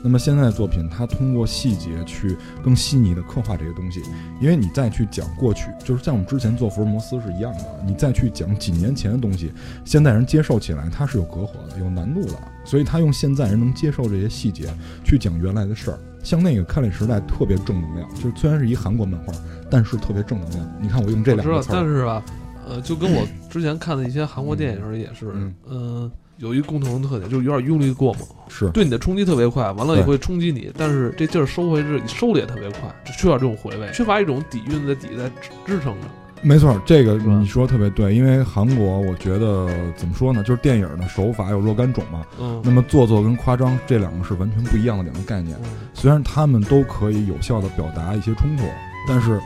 [0.04, 4.02] 那么现在的作品，它通过细节去更细腻的刻画这些东西，
[4.38, 9.50] 因为你再去讲过去，就是像我们之前做福尔摩斯是一样的，你再去讲几年前的东西，
[9.82, 12.34] 现代人接受起来它是有隔阂的，有难度的，
[12.66, 14.68] 所以他用现在人能接受这些细节
[15.02, 15.98] 去讲原来的事儿。
[16.22, 19.32] 像那个《看脸时代》特别正能量，就是虽然是一韩国漫画，
[19.70, 20.74] 但是特别正能量。
[20.80, 22.22] 你看我用这两个，词儿，但是吧，
[22.68, 26.10] 呃，就跟我之前看的一些韩国电影也是，嗯嗯、
[26.44, 36.06] 有一个共同的特点，就是有点用力过猛，是对你的冲击特别快，完了也对会冲击你，但是这劲儿收回是收的也特别快，就缺少这种回味，缺乏一种底蕴在底在支支撑着。
[36.42, 42.22] 没错，这个你说的特别对，因为韩国我觉得怎么说呢，就是电影的手法有若干种嘛。
[42.38, 45.56] 嗯，那么做作跟夸张这两个是完全不一样的两个概念。
[45.62, 48.64] 嗯虽然他们都可以有效的表达一些冲突，
[49.08, 49.40] 但是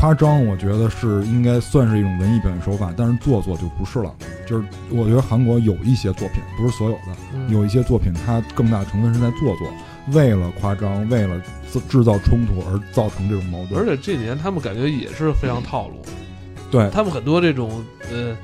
[0.00, 4.12] 夸张我觉得是应该算是一种文艺表现手法，但是做作就不是了。
[4.46, 9.72] 就是我觉得韩国有一些作品，不是所有的，嗯有一些作品它更大的成分是在做作，
[10.12, 13.80] 为了夸张，为了制制造冲突而造成这种矛盾。
[13.80, 16.02] 而且这几年他们感觉也是非常套路，
[16.70, 18.36] 对他们很多这种呃，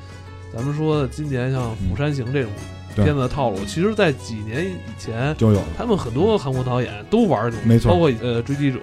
[0.55, 2.51] 咱们说的今年像《釜山行》这种
[2.95, 5.65] 对片子的套路，其实在几年以前，就有了。
[5.77, 8.79] 他们很多韩国导演都玩这种，没错包括呃《追击者》，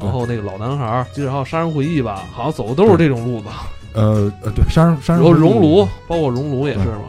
[0.00, 3.46] 然后那个老男孩儿，记得还有杀人回忆吧，好像走的都是这种路子。
[3.94, 7.08] 呃呃，对，杀人杀人然后回忆熔炉，包括熔炉也是嘛，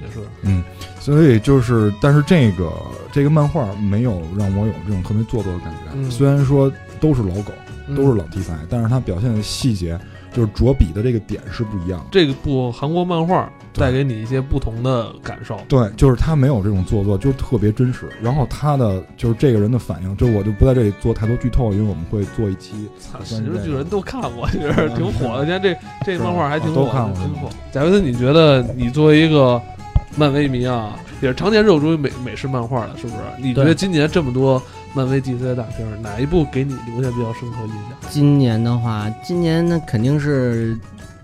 [0.00, 0.20] 也是。
[0.42, 0.62] 嗯，
[0.98, 2.72] 所以就是，但是这个
[3.10, 5.90] 这个漫画没有让我有这种特别做作的感觉。
[5.94, 7.52] 嗯虽然说都是老狗，
[7.88, 9.98] 嗯都是老题材，但是它表现的细节，
[10.32, 12.06] 就是着笔的这个点是不一样的。
[12.12, 15.58] 这个部韩国漫画对带给你一些不同的感受。
[15.68, 18.08] 对，就是他没有这种做作，就是特别真实。
[18.22, 22.88] 然后他的就是这个人的反应，就我就不在这里做太多剧透，因为我们会做一期。
[22.98, 25.46] 操，就喜算是这个剧巨人都看过，其 实挺火的。
[25.46, 27.48] 现在这这漫画还挺火的，都看过挺火。
[27.72, 29.60] 贾维斯，你觉得你作为一个
[30.16, 33.16] 漫威迷啊，也是常年热衷于美美式漫画的，是不是？
[33.38, 34.62] 你觉得今年这么多
[34.94, 38.10] 漫威 DC 的大片，哪一部给你留下比较深刻印象？
[38.10, 40.78] 今年的话，今年那肯定是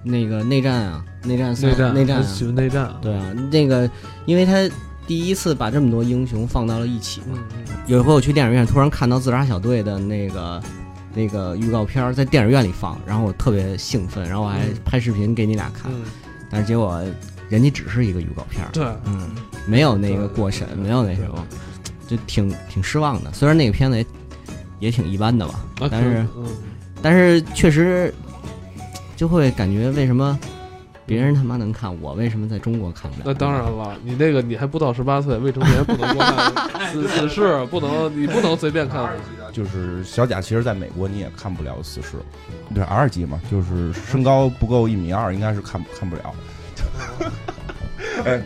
[0.08, 2.90] 那个内战啊，内战三内战，内战啊，喜欢内战。
[3.00, 3.88] 对啊，那个
[4.26, 4.68] 因为他
[5.06, 7.38] 第一次把这么多英雄放到了一起嘛。
[7.86, 10.62] 有一回我去电影院，突然看到自杀小队的那个
[11.14, 14.74] 那个预告片儿在电影院里放，然后我特别兴奋，然后我还嗯。
[14.84, 16.02] 拍视频给你俩看，嗯，
[16.50, 17.02] 但是结果
[17.48, 19.30] 人家只是一个预告片儿，对，嗯，
[19.66, 21.46] 没有那个过审，没有那什么，
[22.06, 23.32] 就挺挺失望的。
[23.32, 24.06] 虽然那个片子也
[24.80, 26.46] 也挺一般的吧，啊但是嗯，
[27.02, 28.12] 但是确实
[29.18, 30.38] 就会感觉为什么
[31.04, 33.24] 别人他妈能看，我为什么在中国看不了？
[33.24, 39.10] 那当然了，你那个你还不到十八岁，未成年不能观看死死侍，不能你不能随便看。
[39.52, 42.18] 就是小贾，其实在美国你也看不了死侍，
[42.72, 46.32] 对 R 级嘛，就是身高不够一米二，应该是看看不了。
[48.24, 48.40] 哎，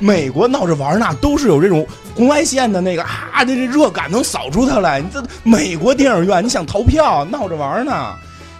[0.00, 1.86] 美国闹着玩呢，都是有这种
[2.16, 5.00] 红外线的那个啊，这这热感能扫出它来。
[5.00, 8.12] 你这美国电影院，你想逃票，闹着玩呢。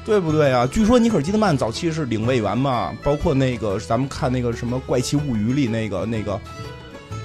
[0.03, 0.67] 对不对啊？
[0.67, 6.41] 据说尼可基德曼早期是领位员嘛，包括那个咱们看那个什么《怪奇物语》里那个那个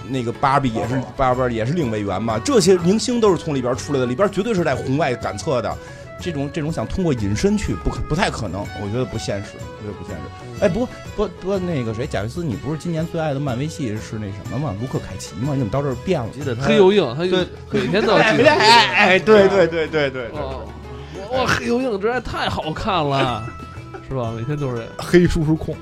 [0.09, 5.75] 那个芭比也是芭比也是领位员嘛，这些明星都是从里边出来的，里边绝对是带红外感测的。
[6.19, 10.21] 这种这种想通过隐身去不可不太可能，我觉得不现实，我觉得不现实。
[10.61, 14.75] 哎，不过不过不过那个谁，贾维斯，你不是今年最爱的漫威系是那什么吗？
[14.79, 15.53] 卢克凯奇吗？
[15.53, 16.29] 你怎么到这儿变了？
[16.33, 17.45] 记得他黑油硬，他对
[17.81, 18.37] 每天都要哎。
[18.37, 20.29] 哎 哎，对对对对对对。
[20.31, 23.43] 哇哇，黑油硬，这还太好看了，
[24.07, 24.31] 是吧？
[24.35, 24.87] 每天都是。
[24.97, 25.75] 黑叔叔控，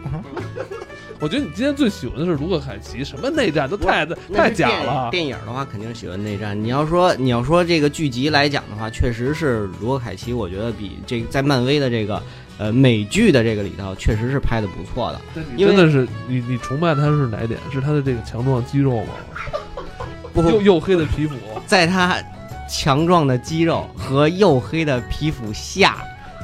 [1.19, 5.09] 我觉得你今天最喜欢的是卢克凯奇，什么内战都太太假了。
[5.11, 6.61] 电影的话，肯定是喜欢内战。
[6.61, 12.21] 你要说你要说这个剧集来讲的话，确实是卢克·凯奇，我觉得比这个在漫威的这个
[12.57, 15.43] 呃美剧的这个里头，确实是拍的不错的。
[15.55, 17.59] 因为真的是你你崇拜他是哪一点？
[17.71, 19.13] 是他的这个强壮肌肉吗？
[20.33, 21.35] 不又黝黑的皮肤，
[21.67, 22.17] 在他
[22.67, 25.97] 强壮的肌肉和黝黑的皮肤下，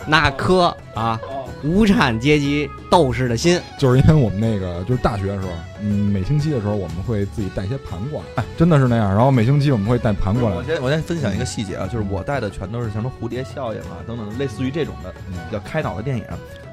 [0.06, 1.20] 那颗啊
[1.64, 5.50] 无产阶级斗士的心，就是因为我们那个就是大学的时候，
[5.82, 9.10] 嗯，每星期的时候我们会自己带一些盘过来，哎，真的是那样。
[9.10, 16.24] 然后每星期我们会带盘过来我，先我先分享一个细节啊，就是我带的全都是什么蝴蝶效应啊等等，类似于这种的比较开脑的电影。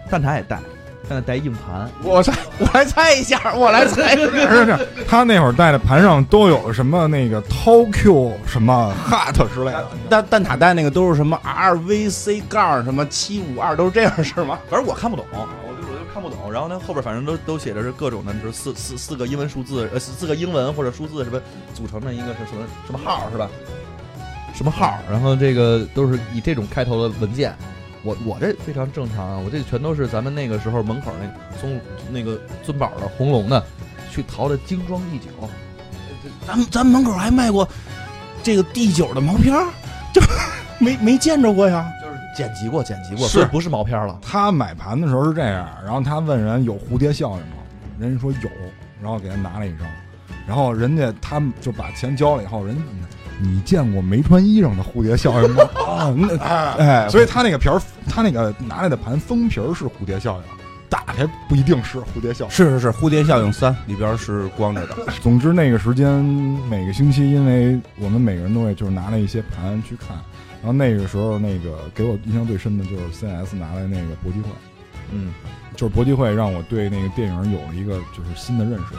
[0.09, 0.61] 蛋挞也带，
[1.09, 4.17] 蛋挞带硬盘，我猜，我来猜一下，我来猜。
[4.17, 9.89] 是是，他那会儿带的盘上都有什么那个 Tokyo 什么 Hot 之类的。
[10.09, 14.59] 蛋蛋挞带那个都是什么 RVC 杠什么七五二，都是这样是吗？
[14.69, 15.37] 反正我看不懂，我
[15.81, 16.53] 就我就看不懂。
[16.53, 21.41] 然后呢，后边反正都都写着是各种的，就是四四四个英文数字，呃，四四个英文或者数字什么
[21.75, 23.49] 组成的一个是什么什么号是吧？
[24.55, 24.99] 什么号？
[25.11, 27.55] 然后这个都是以这种开头的文件。
[28.07, 31.81] 我我这非常正常啊，我这全都是咱们那个时候门口那松
[32.13, 33.61] 那个尊宝的红龙的，
[34.13, 35.27] 去淘的精装第九。
[36.47, 37.69] 咱们咱们门口还卖过
[38.45, 39.67] 这个第九的毛片儿，
[40.15, 40.23] 就
[40.79, 41.93] 没没见着过呀。
[42.01, 44.17] 就是剪辑过，剪辑过，是不是毛片了。
[44.23, 47.57] 他买盘的时候是这样，然后他问人有蝴蝶效应吗？
[47.99, 48.49] 人家说有，
[49.03, 49.89] 然后给他拿了一张，
[50.47, 52.77] 然后人家他们就把钱交了以后，人
[53.41, 55.63] 你见过没穿衣裳的蝴蝶效应吗？
[55.87, 56.37] 啊，那
[56.79, 60.43] 哎，所以他那个皮儿，他那个拿来的盘封皮儿是蝴蝶效应，
[60.89, 62.51] 打开不一定是蝴蝶效应。
[62.51, 64.97] 是是是，蝴蝶效应三里边是光着的。
[65.23, 66.25] 总之那个时间
[66.71, 70.17] 每个星期，因为我们每个人都会就是拿了一些盘去看，
[70.63, 74.49] 然后那个时候那个给我印象最深的就是 CNS 拿来那个搏击会，
[75.13, 75.35] 嗯，
[75.77, 78.95] 就是搏击会让我对那个电影有了一个就是新的认识。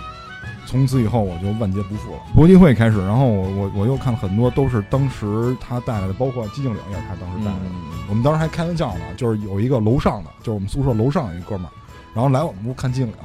[0.68, 2.20] 从此以后我就万劫不复了。
[2.36, 7.72] 搏击会开始，然后我我我又看了很多都是当时他带来的，包括寂静岭也是他当时带来的。
[8.10, 11.72] 我们当时还开玩笑呢，就是有一个楼上的，就是我们宿舍楼上有一哥们儿，
[12.14, 13.16] 然后来我们屋看寂静岭，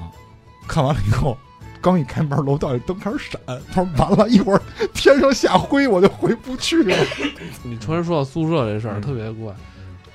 [0.66, 1.36] 看完了以后，
[1.80, 3.40] 刚一开门，楼道里灯开始闪，
[3.72, 4.62] 他说完了，一会儿
[4.94, 6.96] 天上下灰，我就回不去了。
[7.62, 9.52] 你突然说到宿舍这事儿嗯特别怪。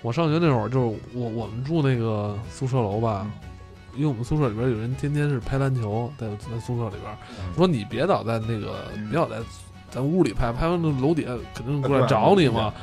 [0.03, 3.27] 我上学那会儿就是我我们住那个宿舍楼吧，
[3.97, 7.17] 因为我们宿舍里边有人天天是拍篮球，在在宿舍里边
[7.55, 9.37] 说你别老在那个别老在
[9.89, 12.73] 咱屋里拍，拍完那楼底下肯定过来找你嘛。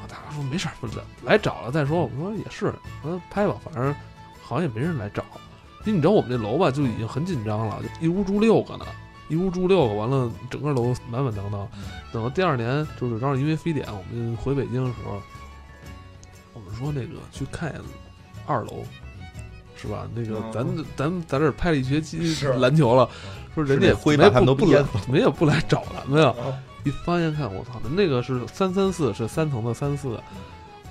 [0.00, 2.00] 我大哥说没事儿，不是来找了再说。
[2.00, 3.94] 我们说也是，我说拍吧，反正
[4.40, 5.24] 好像也没人来找。
[5.84, 8.84] 因为你知道我们这楼吧，就已经很紧张了，就一屋住六个呢，
[9.28, 11.68] 一屋住六个，完了整个楼满满当当。
[12.12, 15.22] 等到第二年，就是正好因为非典，我们回北京的时候，
[16.54, 17.74] 我们说那个去看
[18.46, 18.84] 二楼，
[19.76, 20.08] 是吧？
[20.14, 22.18] 那个咱咱咱这儿拍了一学期
[22.58, 23.08] 篮球了，
[23.54, 26.34] 说人家也灰把他们都不来，没有不来找咱们呀。
[26.84, 30.18] 一翻一看，我操，那个是三三四，是三层的三四，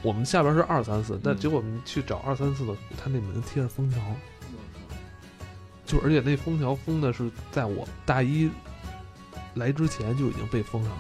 [0.02, 4.02] 我们下边是二三四，但结果我们去找二三四的，他那门贴着封条，
[5.86, 8.50] 就而且那封条封的是在我大一
[9.54, 10.98] 来之前就已经被封上了。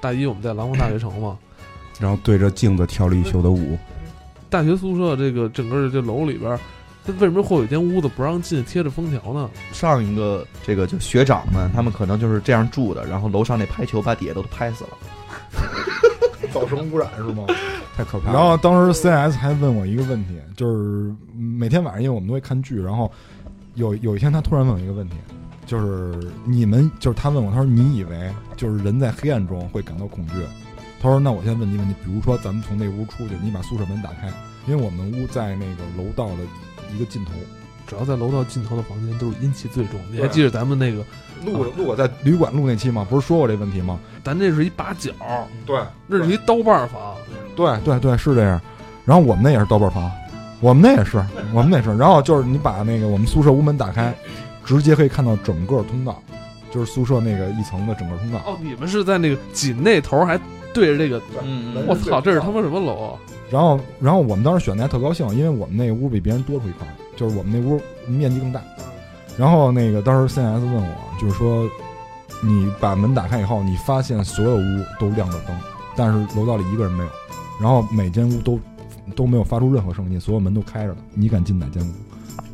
[0.00, 1.38] 大一我们在廊坊大学城嘛，
[1.98, 3.78] 然后对着镜子跳了一宿的舞。
[4.52, 6.58] 大学宿舍这个整个这楼里边，
[7.06, 9.48] 它为什么会有一间屋子不让进，贴着封条呢？
[9.72, 14.90] 上一个这个就学长们，他们可能就是这样住的，然后楼上那拍球把底下都拍死了，
[16.52, 17.46] 造成污染是吗？
[17.96, 18.34] 太可怕了。
[18.34, 23.10] 然后当时 CS 还问我一个问题，就是每天晚上因为我们都会看剧，然后
[23.74, 25.16] 有有一天他突然问我一个问题，
[25.64, 30.34] 就是你们就是他问我，他说你以为就是人在黑暗中会感到恐惧？
[31.02, 34.28] 他说那我先问你问题，比如说咱们从那屋出去，你把宿舍门打开，
[34.68, 36.44] 因为我们屋在那个楼道的
[36.94, 37.32] 一个尽头，
[37.88, 39.98] 只要在楼道尽头的房间都是阴气最重。
[40.12, 41.04] 你还记得咱们那个
[41.44, 43.04] 录过录我在旅馆录那期吗？
[43.10, 43.98] 不是说过这问题吗？
[44.22, 45.10] 咱这是一把角，
[45.66, 47.16] 对，那是一刀把房。
[47.56, 48.60] 对对对，是这样。
[49.04, 50.08] 然后我们那也是刀把房，
[50.60, 51.20] 我们那也是，
[51.52, 51.96] 我们那是。
[51.96, 54.14] 然后就是你把那个我们宿舍屋门打开，
[54.64, 56.22] 直接可以看到整个通道，
[56.70, 58.38] 就是宿舍那个一层的整个通道。
[58.46, 60.38] 哦，你们是在那个紧那头还
[60.72, 61.20] 对着这个？
[61.44, 63.18] 嗯我操，这是他妈什么楼啊？
[63.50, 68.60] 然后，然后我们当时选的还特高兴，因为我们那屋比别人多出一块，就是我们那屋面积更大。
[69.38, 71.68] 然后那个当时 CS 问我，就是说，
[72.42, 75.56] 你把门打开以后，你发现所有屋都亮着灯，
[75.96, 77.10] 但是楼道里一个人没有，
[77.60, 78.58] 然后每间屋都
[79.14, 81.92] 都没有发出任何声音，所有门都开着的，你敢进哪间屋？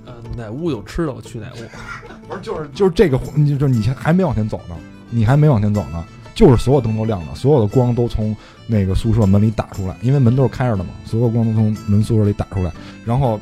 [0.07, 2.29] 呃，哪屋有吃的我去哪屋。
[2.29, 4.77] 不是，就是就是这个，你就是你还没往前走呢，
[5.11, 6.05] 你还没往前走呢，
[6.39, 8.35] 就是所有灯都亮着，所有的光都从
[8.69, 12.71] 那个宿舍门里打出来，因为门都是开着的嘛，所有光都从门宿舍里打出来，
[13.05, 13.41] 然后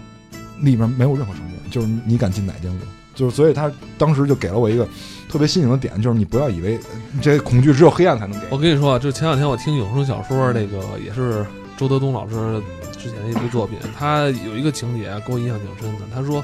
[0.63, 2.79] 里面没有任何声音，就是你敢进哪间屋？
[3.15, 4.89] 就是所以他当时就给了我一个
[5.29, 6.81] 特别新颖的点，就是你不要以为
[7.21, 8.47] 这恐惧只有黑暗才能给。
[8.49, 11.45] 我跟你说啊，就前两天我听有声小说，那个也是
[11.77, 12.63] 周德东老师
[12.97, 16.07] 之前的一部作品，他有一个情节，给我印象挺深的。
[16.15, 16.43] 他说，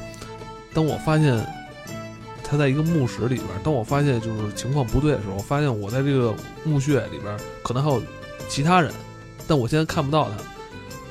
[0.75, 1.43] 当我发现
[2.53, 6.35] 他在一个墓室里边，当我发现就是情况不对的时候，我发现我在这个
[6.65, 7.35] 墓穴里边
[7.65, 8.03] 可能还有
[8.47, 8.93] 其他人，
[9.49, 10.37] 但我现在看不到他。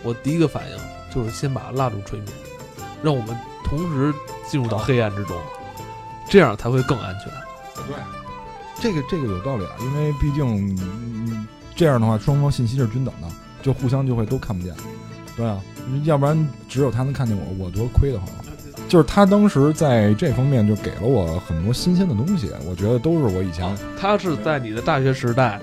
[0.03, 0.77] 我第一个反应
[1.11, 2.27] 就是先把蜡烛吹灭，
[3.01, 4.13] 让我们同时
[4.47, 5.35] 进入到黑暗之中，
[6.29, 7.33] 这样才会更安全。
[7.87, 7.95] 对，
[8.79, 13.27] 这个这个有道理啊，因为毕竟、嗯、这样的话，双方信息是均等的，
[13.63, 14.75] 就互相就会都看不见。
[15.35, 15.59] 对啊，
[16.03, 18.27] 要不然只有他能看见我，我多亏得慌。
[18.91, 23.73] 就是他当时在这方面就给了我很多新鲜的东西，我觉得都是我以前。
[23.97, 25.61] 他是在你的大学时代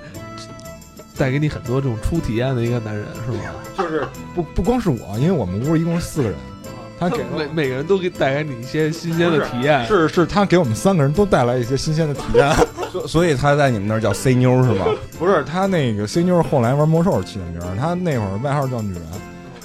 [1.15, 3.39] 带给你很多这种初体验的一个男人，是吗？
[3.77, 6.39] 就是不不光是我，因为我们屋一共是四个人，
[6.99, 9.85] 他给了每每个人都给带给你一些新鲜的体验。
[9.87, 12.51] 是是，他给我们三个人都带来一些新鲜的体验。
[12.91, 14.87] 所所以他在你们那儿叫 C 妞是吗？
[15.19, 19.03] 不是，他那个 C 妞后来玩魔兽起的名儿，他那会儿外号叫女人。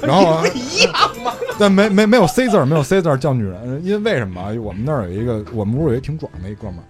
[0.01, 0.91] 然后 一样
[1.23, 1.31] 吗？
[1.59, 4.51] 但没没没有 C 字儿，没有 C 字儿叫女人，因为为什么啊？
[4.61, 6.83] 我们那儿有一个，我们屋有一挺壮的一哥们儿，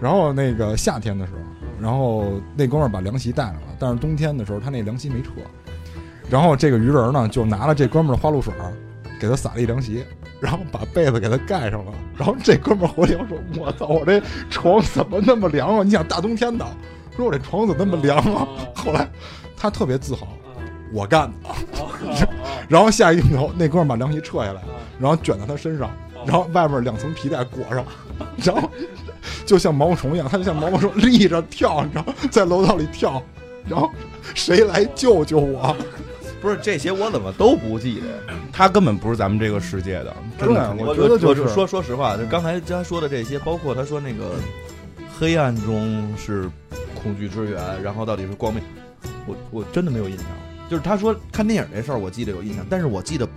[0.00, 1.38] 然后那个夏天的时候，
[1.80, 5.30] 然后那哥们儿把凉席带上了，但是冬天的时候他那凉席没撤，
[6.30, 8.72] 然后这个鱼人呢就拿了这哥们儿的花露水儿，
[9.18, 10.04] 给他撒了一凉席，
[10.40, 15.82] 然后把被子给他盖上了，然后这哥们儿回来说：“我操，我这床怎么那么凉啊？
[15.82, 16.66] 你想大冬天的，
[17.16, 19.08] 说我这床怎么那么凉啊？”后来
[19.56, 20.28] 他特别自豪，
[20.92, 22.28] 我干的。
[22.68, 24.60] 然后下一镜头，那哥们儿把凉席撤下来，
[24.98, 25.90] 然后卷到他身上，
[26.26, 27.84] 然后外面两层皮带裹上，
[28.42, 28.70] 然后
[29.44, 33.22] 就像毛毛虫一样，他就像毛毛虫立着跳，你知道，在楼道里跳，
[33.68, 33.90] 然后
[34.34, 35.74] 谁来救救我？
[36.40, 38.34] 不是这些我怎么都不记得？
[38.52, 40.74] 他根本不是咱们这个世界的，真的。
[40.78, 44.32] 我觉得就是说说实话，就刚才他说的这些，包括他说那个
[45.18, 46.48] 黑暗中是
[47.02, 48.62] 恐惧之源，然后到底是光明，
[49.26, 50.26] 我我真的没有印象。
[50.68, 53.28] 就是他说看电影这事儿，我记得有印象，但是我记得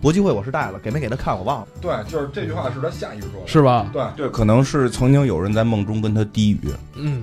[0.00, 1.68] 搏击会我是带了，给没给他看我忘了。
[1.80, 3.90] 对，就是这句话是他下意识说的，是吧？
[3.92, 6.60] 对对，可能是曾经有人在梦中跟他低语。
[6.94, 7.22] 嗯，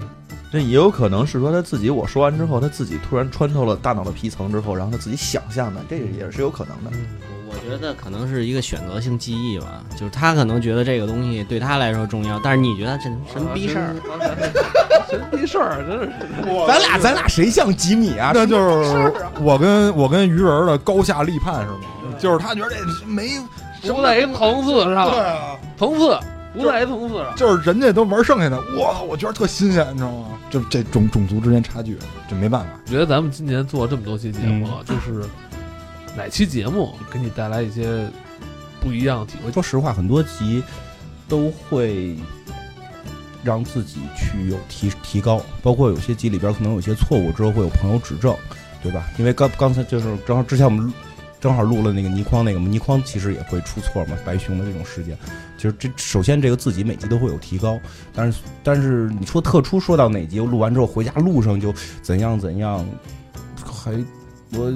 [0.52, 6.92] 这也有可能是说他自己，我说完之后，他自己突然穿透了大脑的皮层之后，然后他自己想象的，这个也是有可能的。
[6.94, 7.06] 嗯，
[7.41, 13.96] 我觉得可能是一个选择性记忆吧，就是他可能觉得这个东西对他来说重要，但是你觉得这什么逼事儿，
[15.10, 16.12] 神逼事儿，真是。
[16.68, 18.32] 咱俩咱俩谁像吉米啊？
[18.34, 22.18] 那就是我跟我跟鱼人的高下立判是吗？
[22.20, 23.40] 就是他觉得这没
[23.82, 26.18] 不在一层次上，对啊，层次
[26.54, 27.36] 不在一层次上。
[27.36, 30.28] 就是人家都玩剩下的，哇，我觉得特新鲜，你知道吗？
[30.50, 31.98] 就这种种族之间差距，
[32.30, 32.68] 这没办法。
[32.86, 35.28] 我觉得咱们今年做了这么多期节目，就是
[36.16, 38.08] 哪期节目给你带来一些
[38.80, 39.52] 不一样的体会？
[39.52, 40.62] 说实话，很多集
[41.28, 42.18] 都会
[43.44, 48.36] 让自己去有提提高，包括有些集里边可能有些错误，之后会有朋友指正，
[48.84, 49.08] 对吧？
[49.18, 50.94] 因为刚刚才就是正好之前我们
[51.40, 55.18] 正好录了那个倪匡那个嘛，倪匡其实也会出错嘛，白熊的这种事件。
[55.58, 57.80] 其实这首先这个自己每集都会有提高，
[58.14, 62.86] 但是但是你说特殊说到哪集，录完之后回家路上就怎样怎样，
[63.64, 63.92] 还
[64.54, 64.74] 我。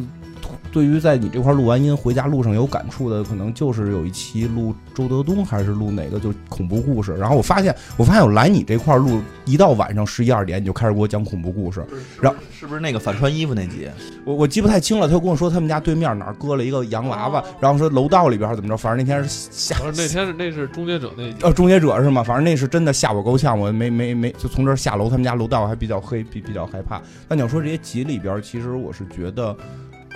[0.71, 7.15] 对于在你这块录完音回家路上有感触的，可能就是有一期录周德东还是录哪个就恐怖故事。
[7.15, 11.85] 然后我发现，我发现我来你这块录，一到晚上十一二点你就开始给我讲恐怖故事。
[12.21, 13.87] 然后是不是那个反穿衣服那集？
[14.25, 15.07] 我我记不太清了。
[15.07, 19.75] 他跟我说他们家对面哪儿搁了一个洋娃娃，然后说楼道里边怎么着，反正那天是吓。
[19.85, 21.35] 那天是那是终结者那集。
[21.41, 22.23] 呃，终结者是吗？
[22.23, 27.01] 反正那是真的吓我够呛，我没没没就从这儿下楼，他们家楼道还比较黑，比比较害怕。
[27.29, 29.55] 那你要说这些集里边，其实我是觉得。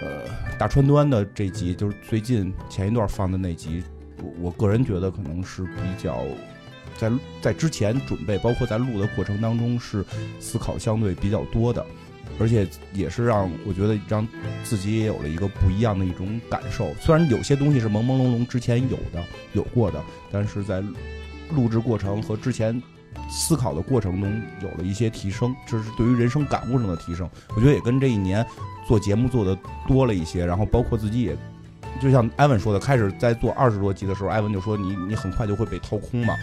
[0.02, 0.24] 呃，
[0.58, 3.84] 大川端的这集就是最近前一段放的那集，
[4.22, 6.24] 我我个人觉得可能是比较
[6.98, 10.06] 在在之前准备，包括在录的过程当中是
[10.40, 11.86] 思考相对比较多的，
[12.40, 14.26] 而且也是让我觉得让
[14.64, 16.94] 自己也有了一个不一样的一种感受。
[17.02, 19.24] 虽然有些东西是朦朦胧胧之前有的
[19.54, 20.82] 有过的，但是在
[21.52, 22.82] 录制过程和之前
[23.30, 27.30] 思考的过程中有了一些提升，这是对于人生感悟上的提升。
[27.56, 28.46] 我觉得也跟这一年。
[28.88, 29.56] 做节目做的
[29.88, 31.38] 多了一些，然后包括自己也，
[32.02, 36.34] 就像艾文说的，开始在做二十多集的时候，艾文就说你你很快就会被掏空嘛。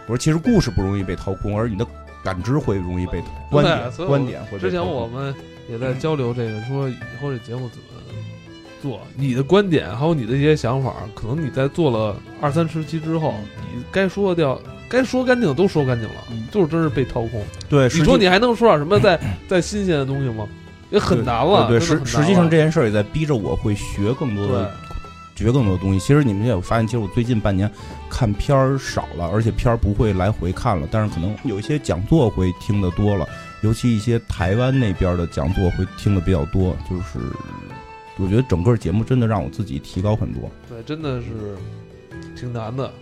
[0.00, 1.86] 我说其实故事不容易被掏空，而你的
[2.24, 4.58] 感知会容易被观点观点会。
[4.58, 5.32] 之前我们
[5.70, 7.84] 也在交流这个，说以后这节目怎么
[8.82, 13.32] 做，你的观点还有你的一些想法，可能你在做了二三十期之后，
[13.72, 14.60] 你该说掉
[14.92, 16.16] 该说干净的都说干净了，
[16.50, 17.42] 就是真是被掏空。
[17.66, 19.18] 对，你说你还能说点什么再
[19.48, 20.46] 再新鲜的东西吗？
[20.90, 24.70] 也很难了，对，实实际上这件事儿也在逼着我会学更多的，
[25.34, 25.98] 学更多的东西。
[25.98, 27.70] 其实你们也有发现，其实我最近半年
[28.10, 30.86] 看片儿少了，而且片儿不会来回看了。
[30.90, 33.26] 但是可能有一些讲座会听得多了，
[33.62, 36.76] 尤其一些台湾那边的讲座会听的比较多。
[36.90, 37.18] 就是
[38.18, 40.50] 我觉得整个节目真的让我自己提高很多。
[40.68, 41.56] 对，真的是
[42.36, 42.92] 挺难的，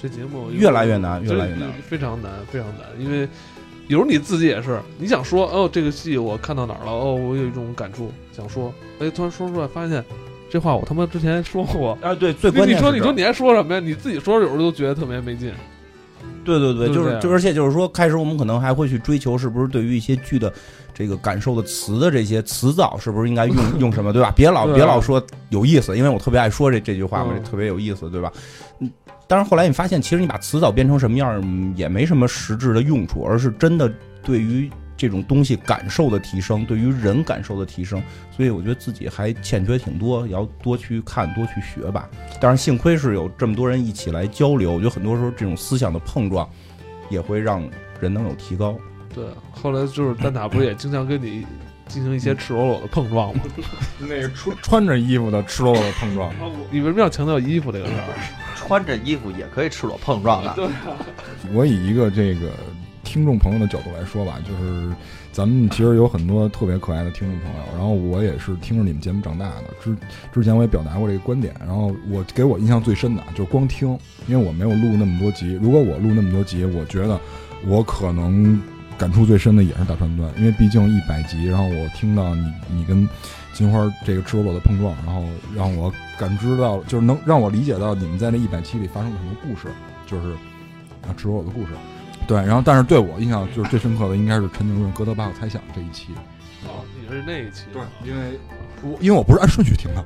[0.00, 3.28] 这节目越来越难，越来越难，非常难，非常难，因为。
[3.86, 6.92] 有时候你自己也是，你想说哦，这个戏我看到哪儿了？
[6.92, 8.70] 哦，我有一种感触，想说，
[9.00, 10.04] 哎，突然说出来，发现
[10.50, 11.96] 这话我他妈之前说过。
[12.02, 13.80] 啊，对，最关键你说你说你还说什么呀？
[13.80, 15.50] 你自己说有时候都觉得特别没劲。
[16.44, 20.52] 对对对，就是就而且就是说，开始我们可能还会去追求，是不是对于一些剧的
[20.92, 24.30] 这个感受的词的这些词藻，是不是应该用用什么，对吧？
[24.36, 28.30] 别老 别老说有意思，因为我特别爱说这这句话嘛，特别有意思，对吧？
[29.28, 38.02] 但是后来你发现，其实你把词藻变成什么样也没什么实质的用处，而是真的对于这种东西感受的提升，对于人感受的提升。
[38.34, 42.08] 所以我觉得自己还欠缺挺多，要多去看，多去学吧。
[42.40, 46.48] 当然，幸亏是有这么多人一起来交流，我觉得很多时候这种思想的碰撞，
[47.10, 47.62] 也会让
[48.00, 48.76] 人能有提高。
[49.14, 51.46] 对，后来就是蛋塔不是也经常跟你
[51.88, 53.42] 进行一些赤裸裸的碰撞吗？
[53.98, 56.32] 那个 穿穿着衣服的赤裸裸的碰撞，
[56.70, 58.14] 你为什么要强调衣服这个事儿？
[58.56, 60.52] 穿着衣服也可以赤裸碰撞的。
[60.54, 60.68] 对，
[61.54, 62.50] 我以一个这个
[63.02, 64.92] 听众朋友的角度来说吧，就是
[65.32, 69.64] 咱们其实有很多特别可爱的听众朋友，然后我也是听着你们节目长大的。
[69.82, 69.96] 之
[70.32, 75.58] 之前我也表达过这个观点，然后我给我印象最深的就是光听，因为我没有录那么多集。
[75.62, 77.18] 如果我录那么多集，我觉得
[77.66, 78.60] 我可能
[78.98, 83.08] 感触最深的也是大川端，因为毕竟一百集，然后我听到你你跟。
[83.54, 89.66] 金花这个赤裸裸的碰撞，然后让我感知到，就是能让我理解到你们在那一百期里发生了什么故事，
[90.06, 90.30] 就是
[91.02, 91.72] 啊赤裸裸的故事。
[92.28, 96.12] 对，然后但是对我印象就是最深刻的应该是陈景润《哥德巴赫猜想》这一期。
[96.66, 97.64] 哦，你是那一期？
[97.72, 98.38] 对，因为
[98.80, 100.04] 我因为我不是按顺序听的，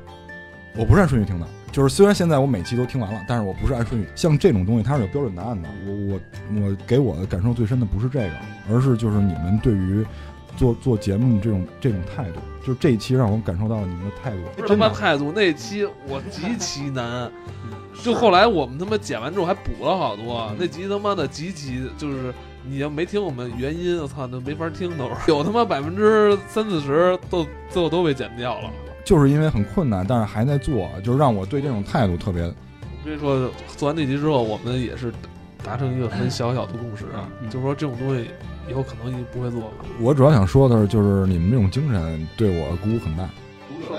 [0.75, 1.47] 我不是按顺序听的。
[1.73, 4.07] 就是虽然现在我每期都听完了，但是我不是按顺序。
[4.15, 5.69] 像这种东西它是有标准答案的。
[5.87, 6.21] 我我
[6.61, 8.31] 我给我的感受最深的不是这个，
[8.71, 10.07] 而是就是你们对于。
[10.55, 14.67] 做做节目这种这种态度，就是这一期让我感受到了你们的态度。
[14.67, 15.33] 什么态度？
[15.35, 17.33] 那期我极其难，
[18.05, 20.55] 就后来我们他妈剪完之后还补了好多。
[20.59, 22.35] 那集他妈的极其就是
[22.67, 25.15] 你要没听我们原音，我操，那没法听都是。
[25.33, 28.71] 有他妈百分之三四十都最后都被剪掉了。
[29.05, 32.43] 就是因为很困难，但是还在做，就是让我对这种态度特别。
[32.45, 35.13] 我跟你说，做完那集之后，我们也是
[35.65, 37.05] 达成一个很小小的共识，
[37.51, 38.31] 就是说这种东西
[38.71, 39.71] 以后可能不会做了。
[40.01, 43.29] 我主要想说的是，就是你们这种精神对我鼓舞很大。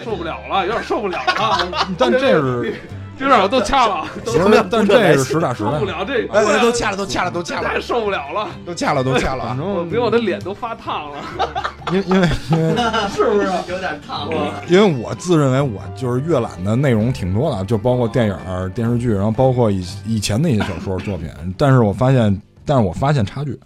[0.03, 1.87] 受不了了，有点受不了了。
[1.97, 2.75] 但这是。
[3.17, 4.05] 这让我都掐了，
[4.69, 5.71] 但这是实打实的。
[5.71, 9.45] 受不了这，哎，都掐了，都掐了，都掐了， 太受不了了，都掐了，都掐了。
[9.49, 11.17] 反正我觉得我的脸都发烫了，
[11.93, 12.75] 因因为因为
[13.13, 14.63] 是不是有点烫了？
[14.67, 21.29] 因为我自认为我就是阅览的内容挺多的，就包括电影、电视剧，然后包括以以前的一些小说作品。
[21.57, 23.59] 但是我发现，但是我发现差距，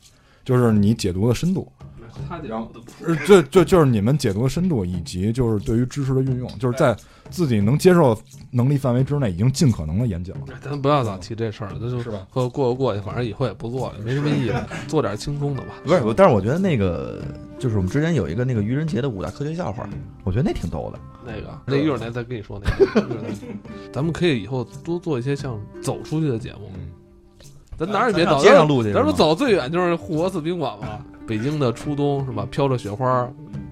[0.43, 1.71] 就是你解读的深度。
[2.43, 2.71] 然后，
[3.25, 6.95] 就就就是你们解读的深度，以及就是对于知识的运用，就是在
[7.30, 8.17] 自己能接受
[8.51, 10.41] 能力范围之内，已经尽可能的严谨了。
[10.61, 12.25] 咱不要老提这事儿了，那就是吧？
[12.32, 14.55] 过过过去，反正以后也不做了，没什么意思，
[14.88, 15.73] 做点轻松的吧。
[15.84, 17.21] 不是，但是我觉得那个
[17.59, 19.88] 就是我们之前有一个那个愚人节的五大科学笑话，
[20.23, 20.99] 我觉得那挺逗的。
[21.25, 23.07] 那个，那一会儿再跟你说那个。
[23.91, 26.71] 咱们可以以后多做一些像走出去的节目。
[27.78, 28.91] 咱哪儿也别走，街上录去。
[28.91, 30.88] 咱说走最远就是护国寺宾馆嘛。
[31.28, 32.47] 北京的初冬是吧？
[32.49, 33.30] 飘着雪花，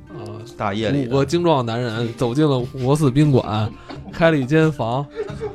[0.09, 3.71] 呃，大夜里，五个精壮男人走进了护国寺宾馆，
[4.11, 5.05] 开了一间房，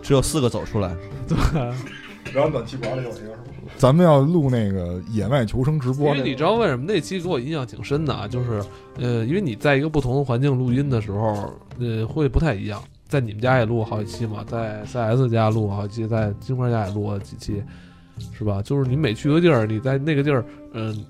[0.00, 0.94] 只有四个走出来。
[1.28, 1.36] 对，
[2.32, 3.36] 然后暖气管里有一个是吧？
[3.76, 6.16] 咱们要录那个野外求生直播。
[6.16, 8.26] 因为你知道为什么那期给我印象挺深的啊？
[8.26, 8.62] 就是
[8.98, 12.82] 呃，因为你在一个不同的环境录音的时候，呃，会不太一样。
[13.06, 17.62] 在你们家也录过好几期嘛，在 CS 家录过好几期，在金花家也录了几期，
[18.36, 18.62] 是吧？
[18.62, 21.04] 就是你每去个地儿，你在那个地儿，嗯。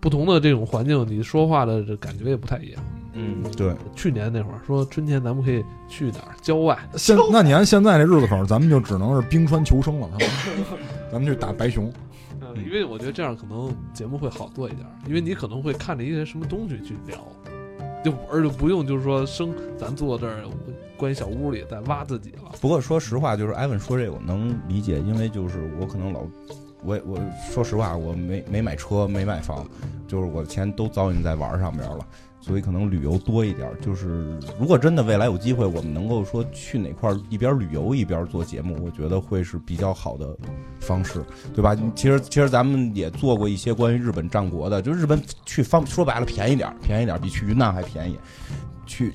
[0.00, 2.84] 不同的这种环境，你说话的这感觉也不太一样。
[3.14, 3.74] 嗯，对。
[3.96, 6.78] 去年那会儿说春天咱们可以去哪儿郊外？
[6.94, 10.10] 现那你按现在这日子口，咱们就只能是冰川求生了。
[11.10, 11.90] 咱们去打白熊。
[12.54, 17.26] 因为我觉得这样可能节目会好做一点，因为你可能会看着一些什么东西去聊，
[18.04, 20.44] 就而且不用就是说生咱坐这儿
[20.96, 22.52] 关小屋里在挖自己了。
[22.60, 26.20] 不过说实话，就是艾文说这个我能理解，因为就是我可能老。
[26.86, 27.18] 我我
[27.50, 29.66] 说实话，我没没买车，没买房，
[30.06, 32.06] 就是我的钱都糟践在玩上边了，
[32.42, 33.66] 所以可能旅游多一点。
[33.80, 40.36] 就是如果真的未来有机会，我们能够说去哪块儿一边旅游一边做节目，我觉得会是比较好的
[40.78, 41.24] 方式，
[41.54, 41.74] 对吧？
[41.94, 48.18] 其实其实咱们也做过一些关于日本战国的，就日本去方说白了便宜点，便宜点比去云南还便宜，
[48.84, 49.10] 去。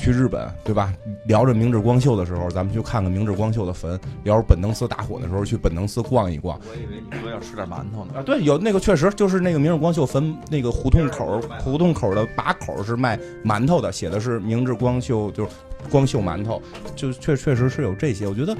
[0.00, 0.94] 去日本，对吧？
[1.26, 6.58] 聊着明治光秀的时候，咱们去看看明治光秀的坟；聊着本能寺大火的时候，去本能寺逛一逛。
[6.60, 8.14] 我以为你说要吃点馒头呢。
[8.16, 15.50] 啊，对，有那个确实就是那个明治光秀坟那个胡同口，胡同口的把口是卖馒头的，写的是明治光秀，就是
[15.90, 16.62] 光秀馒头，
[16.96, 18.26] 就确确实是有这些。
[18.26, 18.56] 我觉得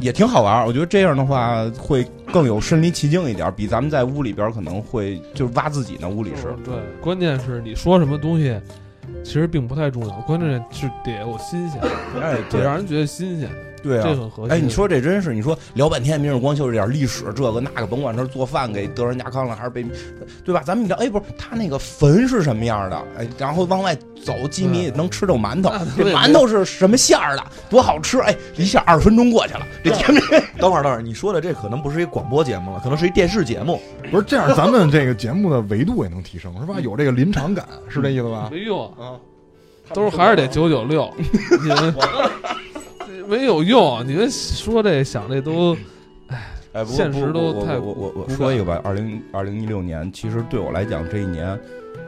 [0.00, 0.66] 也挺好玩。
[0.66, 6.06] 我觉得这样的话会更有身临其境一点，比咱们在屋里边可能会就是挖自己呢。
[6.10, 8.60] 屋里是对，关键是你说什么东西。
[9.24, 11.80] 其实并不太重要，关键是得有新鲜，
[12.20, 13.50] 哎，得让人觉得新鲜。
[13.82, 14.52] 对啊，这很核心。
[14.52, 19.84] 哎，你说这真是，你说聊半天，明日光秀这点历史，这个那个，甭管是做饭给德仁家康了，还是被，
[20.44, 20.62] 对吧？
[20.64, 22.96] 咱们你知道，哎，不是他那个坟是什么样的？
[23.18, 27.42] 哎，然后往外走几米 能吃着馒头，这馒头是什么馅儿的？
[27.68, 28.20] 多好吃！
[28.20, 29.66] 哎，一下二十分钟过去了。
[29.82, 30.20] 这节目，
[30.58, 33.80] 等会儿，等会儿，你说的这可能不是一广播节目了，可能是一电视节目。
[34.10, 36.76] 不是这样，咱们这个节目的维度也能提升，是吧？
[36.80, 38.48] 有这个临场感，是这意思吧？
[38.50, 39.18] 没用啊。
[39.92, 41.12] 都是还是得九九六，
[41.62, 41.94] 你们
[43.28, 44.06] 没有用。
[44.06, 45.76] 你们说这想这都，
[46.72, 48.80] 哎，现实都太我我我说一个吧。
[48.82, 51.58] 二零二零一六年，其实对我来讲，这一年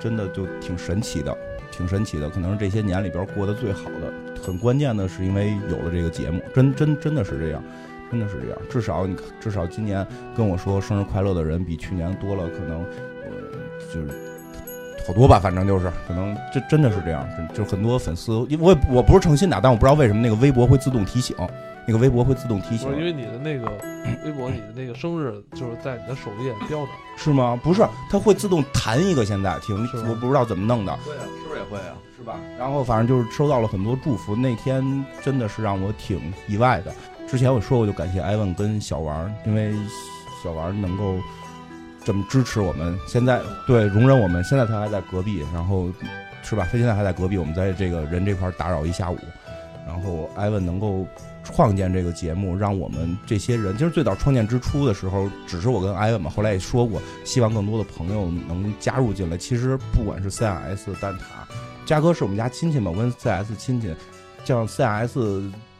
[0.01, 1.37] 真的就挺神奇的，
[1.71, 2.29] 挺神奇的。
[2.31, 4.43] 可能是这些年里边过得最好的。
[4.43, 7.62] 很关键的是，因为有了这个节目，真真真的是这样，
[8.11, 8.59] 真的是这样。
[8.69, 10.07] 至少你至少今年
[10.37, 12.85] 跟我说生日快乐的人比去年多了，可能
[13.93, 14.24] 就是。
[15.07, 21.37] 好多吧，反正就是可能这真的是这样，就很多粉丝，因为我也我不是诚心的，但我不知道为什么那个微博会自动提醒，
[21.87, 23.71] 那个微博会自动提醒，因为你的那个
[24.25, 26.89] 微博，你的那个生日就是在你的首页标着，
[27.19, 27.59] 是吗？
[27.63, 29.77] 不是，它会自动弹一个，现在挺，
[30.09, 31.95] 我不知道怎么弄的，会啊，是不是也会啊？
[32.17, 32.41] 是吧？
[32.59, 36.91] 然后反正就是收到了很多祝福，那天真的是让我挺意外的。
[37.29, 39.75] 之前我说过，就感谢艾文跟小王，因为
[40.43, 41.19] 小王能够。
[42.05, 45.89] 这么支持我们，现在对容忍我们，现在他还在隔壁，然后
[46.43, 46.69] 是吧？
[46.71, 49.19] 他现在还在隔壁，我们在这个人这块打扰一下午，
[49.87, 51.07] 然后艾文能够
[51.43, 59.37] 创建这个节目，让我们这些人，其实最早创建之初的时候，只是我跟艾文嘛，后来也说过，希望更多的朋友能加入进来。
[59.37, 61.21] 其实不管是 CS 蛋挞，
[61.87, 63.95] 嘉哥是我们家亲戚嘛，我跟 CS 亲戚，
[64.45, 65.19] 像 CS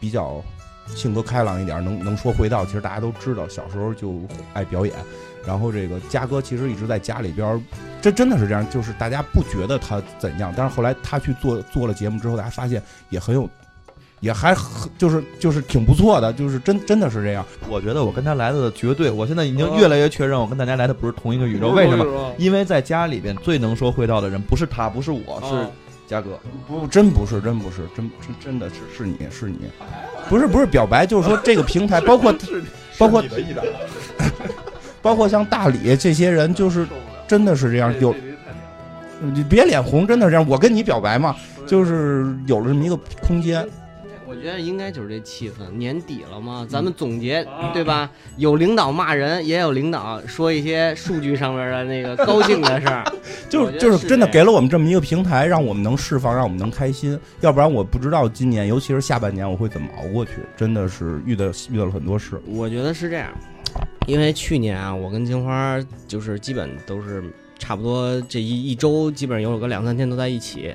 [0.01, 0.43] 比较
[0.87, 4.21] 性格开朗一点，能能说会道，其实大家都知道，小时候就
[4.55, 4.95] 爱表演。
[5.47, 7.61] 然后这个嘉哥其实一直在家里边儿，
[8.01, 13.49] 这真的是这样，就是大家不觉得他怎样，但是后来他去做做了节目之后，大家发现也很有，
[14.21, 17.45] 也还很就是就是挺不错的，就是真真的是这样。
[17.69, 21.71] 我觉得我跟他来的绝对，我现在已经越来越确认，我跟大家来的不是同一个宇宙。
[21.71, 22.33] 为什么？
[22.39, 25.71] 因为在家里边最能说会道的人不是他，不是我，是哦
[26.07, 26.39] 嘉哥。
[26.67, 29.59] 不，真不是，真不是，真真真的是是你是你，
[30.29, 32.35] 不是不是表白，就是说这个平台，包括
[32.99, 33.23] 包括
[35.05, 36.87] 包括像大理这些人，就是
[37.29, 38.15] 真的是这样，有
[39.21, 40.49] 你别脸红，真的是这样。
[40.49, 41.37] 我跟你表白嘛，
[41.67, 43.67] 就是有了这么一个空间。
[44.27, 48.11] 我觉得应该就是这气氛，年底了嘛，咱们总结对吧？
[48.39, 53.05] 有领导骂人，也有领导说一些数据上面的那个高兴的事儿，
[53.49, 57.19] 就是就是真的给了我们这么一个平台，让我们能释放，让我们能开心。
[57.43, 60.33] 要不然我不知道今年，尤其是下半年我会怎么熬过去。
[60.57, 62.41] 真的是遇到遇到了很多事。
[62.47, 63.33] 我觉得是这样，
[64.07, 67.23] 因为去年啊，我跟金花就是基本都是
[67.59, 70.75] 差不多这一一周，基本上有个两三天都在一起。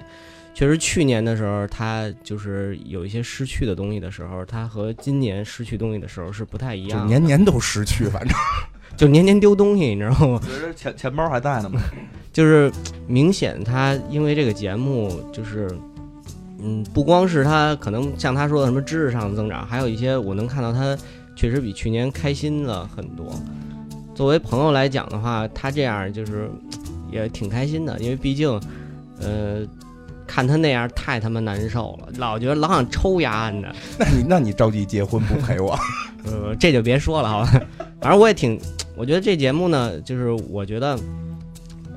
[0.55, 8.35] 确实，去年的时候，他就是有一些失去的东西的时候，他和今年失去东西的时候是不太一样的，年年都失去，反正
[8.97, 10.41] 就年年丢东西，你知道吗？
[10.43, 11.79] 觉得钱钱包还在呢吗？
[12.33, 12.69] 就是
[13.07, 15.69] 明显他因为这个节目，就是
[16.61, 20.97] 嗯，不光是他可能像他说的什么知识上的增长，还有一些我能看到他
[21.39, 23.33] 确实比去年开心了很多。
[24.13, 26.51] 作为朋友来讲的话，他这样就是
[27.09, 28.49] 也挺开心的，因为毕竟
[29.21, 29.65] 呃。
[30.31, 33.73] 看他那样太他妈难受了，老觉得老想抽牙呢。
[33.97, 35.75] 那你那你着急结婚不陪我？
[36.23, 37.61] 呃，这就别说了，好吧。
[37.99, 38.61] 反正我也挺，
[38.95, 40.95] 我觉得这节目呢，就是我觉得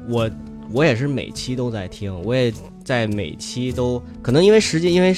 [0.08, 0.30] 我
[0.72, 2.50] 我也是每期都在听，我也
[2.82, 5.14] 在每期都可能因为时间，因为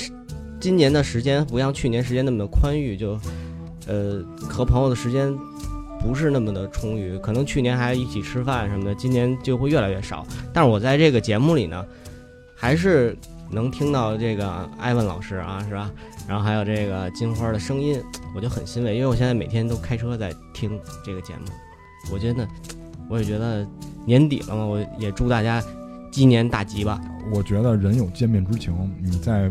[0.58, 3.16] 今年的时间不像去年时间那么的宽裕，就
[3.86, 5.36] 呃和朋友的时间
[6.00, 10.26] 不是那么的充裕，可能去年还一起吃饭什么的，今年就会越来越少。
[10.52, 11.84] 但是我在这个节目里呢，
[12.54, 13.16] 还是
[13.50, 15.90] 能听到这个艾文老师啊，是吧？
[16.26, 18.02] 然后还有这个金花的声音，
[18.34, 21.50] 我就很欣慰，因为我现在每天都开车在听这个节目，
[22.12, 22.48] 我觉得，
[23.08, 23.66] 我也觉得
[24.06, 25.62] 年底了嘛，我也祝大家
[26.10, 27.00] 鸡年大吉吧。
[27.32, 29.50] 我觉得人有见面之情，你在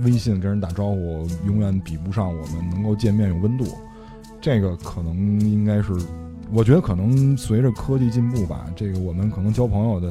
[0.00, 3.66] 微信跟人打招呼，永远比不上我们能够见面有温度。
[4.40, 5.92] 这个可能应该是，
[6.52, 10.10] 我觉得可能随着科技进步吧，这个我们可能交朋友的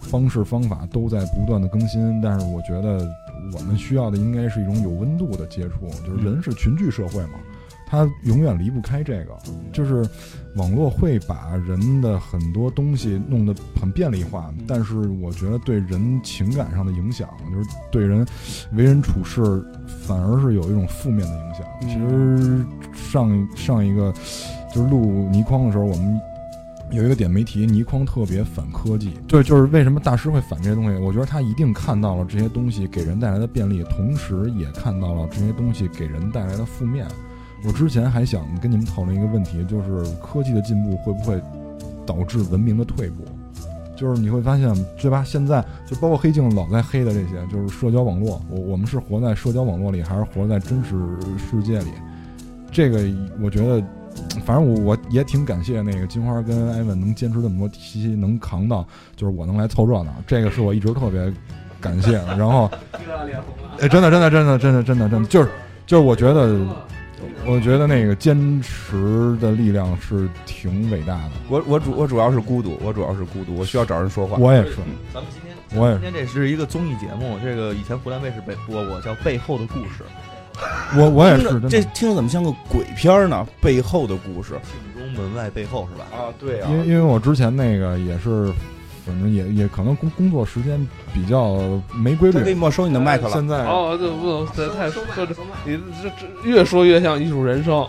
[0.00, 3.08] 方式方法都在不断的更新，但是我觉得
[3.54, 7.38] 我们需要的应该是一种有温度的接触，就是人是群居社会嘛。
[7.90, 9.36] 它永远离不开这个，
[9.72, 10.08] 就是
[10.54, 18.24] 网络会把人的很多东西弄得很便利化，但是我觉得对人情感上的影响，就是对人
[18.74, 19.42] 为人处事
[20.06, 21.66] 反而是有一种负面的影响。
[21.80, 22.64] 其实
[22.94, 24.14] 上上一个
[24.72, 26.20] 就是录倪匡的时候，我们
[26.92, 30.96] 有一个点没提，倪匡特别反科技，对，就是为什么大师会反这些东西？
[31.02, 37.04] 我觉得他一定看到了这些东西给人带来的便利，同时也看到了这些东西给人带来的负面。
[37.64, 41.40] 我之前还想跟你们讨论一个问题，就是科技的进步会不会
[42.06, 43.24] 导致文明的退步？
[43.94, 45.22] 就是你会发现，对吧？
[45.22, 50.96] 现在就包括黑镜老在黑的这些，就是社交网络，我我们是活在社交网络里，还是活在真实
[51.38, 51.90] 世界里？
[52.72, 52.98] 这个
[53.42, 53.84] 我觉得，
[54.42, 58.86] 反正我我也挺感谢那个金花跟艾文能坚持这么多期，能扛到，
[59.16, 61.30] 就是我能来凑热闹，这个是我一直特别
[61.78, 62.38] 感谢的。
[62.38, 62.70] 然后，
[63.80, 65.50] 哎，真的真的真的真的真的真的，就是
[65.86, 66.58] 就是我觉得。
[67.46, 71.30] 我觉得那个坚持的力量是挺伟大的。
[71.48, 74.36] 我我主我主要是孤独，我主要是孤独，我需要找人说话。
[74.38, 74.76] 我也是。
[75.12, 80.04] 咱们今天，我也今天这是一个综艺节目，这个以前湖南卫视播播过，叫《背后的故事》。
[80.98, 83.46] 我我也是，这听着怎么像个鬼片呢？
[83.60, 84.54] 背后的故事，
[84.94, 86.06] 镜中门外背后是吧？
[86.16, 86.68] 啊，对啊。
[86.70, 88.52] 因为因为我之前那个也是。
[89.10, 91.58] 反正也也可能工工作时间比较
[91.92, 93.32] 没规律，可以没收你的麦克了。
[93.32, 95.26] 现在哦，这不能这太说这，
[95.64, 97.84] 你这这越说越像艺术人生，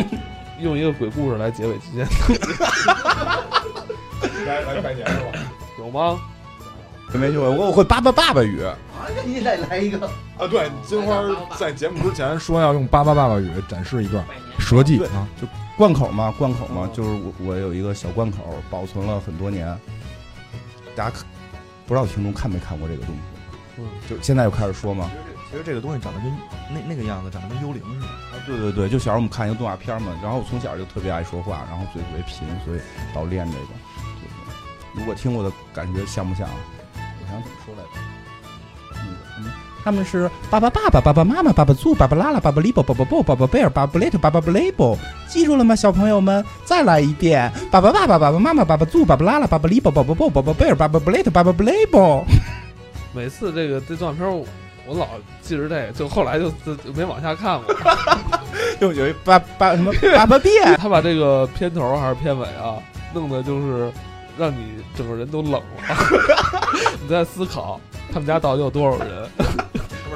[0.60, 2.06] 用一个鬼故事来结尾今天。
[4.46, 5.26] 来来拜年是吧？
[5.78, 6.18] 有吗？
[7.14, 8.60] 没有，我我会叭叭爸爸语。
[9.24, 10.06] 你再来一个
[10.36, 10.46] 啊！
[10.50, 11.22] 对，金花
[11.56, 14.22] 在节目之前说要用叭叭爸爸语展示一段
[14.58, 15.46] 蛇技啊，就
[15.78, 18.38] 贯口嘛，贯口嘛，就是我我有一个小贯口，
[18.70, 19.66] 保存了很多年。
[20.98, 21.24] 大家看，
[21.86, 23.20] 不知道听众看没看过这个东西？
[23.78, 25.08] 嗯，就现在又开始说吗。
[25.48, 26.28] 其实这个东西长得跟
[26.68, 28.06] 那那个样子，长得跟幽灵似的。
[28.06, 32.80] 啊，对对对，就小时候我们看一个动画片嘛，然后我从小就特别爱说话，然后嘴特别贫，所以
[33.14, 33.68] 老练这个。
[34.92, 36.48] 如果听过的感觉像不像？
[36.50, 38.07] 我想怎么说来着？
[39.84, 44.98] 他们是爸爸爸爸、爸爸妈妈、爸爸猪、爸爸拉拉、爸爸里波、爸爸布、爸爸贝尔、爸爸雷特、爸爸布雷波，
[45.28, 46.44] 记住了吗，小朋友们？
[46.64, 52.24] 再来一遍：爸爸爸爸、爸爸妈妈、爸爸猪、爸爸拉拉、爸爸里波、爸爸波、爸爸贝尔、爸爸布雷特、爸爸布雷波。
[53.14, 54.44] 每次这个这动画片儿，
[54.86, 55.06] 我老
[55.40, 57.74] 记着这个，就后来就就就没往下看过。
[58.80, 62.76] 就有一爸爸什么爸爸变，他把这个片头还是片尾啊，
[63.14, 63.90] 弄的就是
[64.36, 65.62] 让你整个人都冷了。
[67.02, 67.80] 你在思考
[68.12, 69.28] 他们家到底有多少人，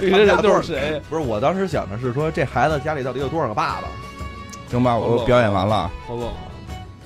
[0.01, 1.01] 这些人都是谁？
[1.09, 3.88] 不是，我当时想的是说，这孩子家里到底有多少个爸爸？
[4.70, 6.34] 行吧，我表演完了，好冷啊！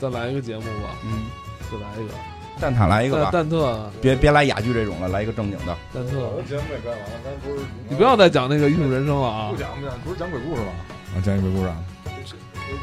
[0.00, 1.26] 再来一个节目吧，嗯，
[1.70, 2.14] 再来一个。
[2.58, 5.76] 蛋挞来一个吧，蛋特，别别来哑剧这种了，来一个正经的。
[5.92, 6.12] 蛋特，
[6.48, 9.50] 节目也该完了，咱不是你不要再讲那个艺术人生了啊！
[9.50, 10.68] 不讲不讲，不是讲鬼故事吗？
[11.14, 11.76] 啊，讲一鬼故事啊，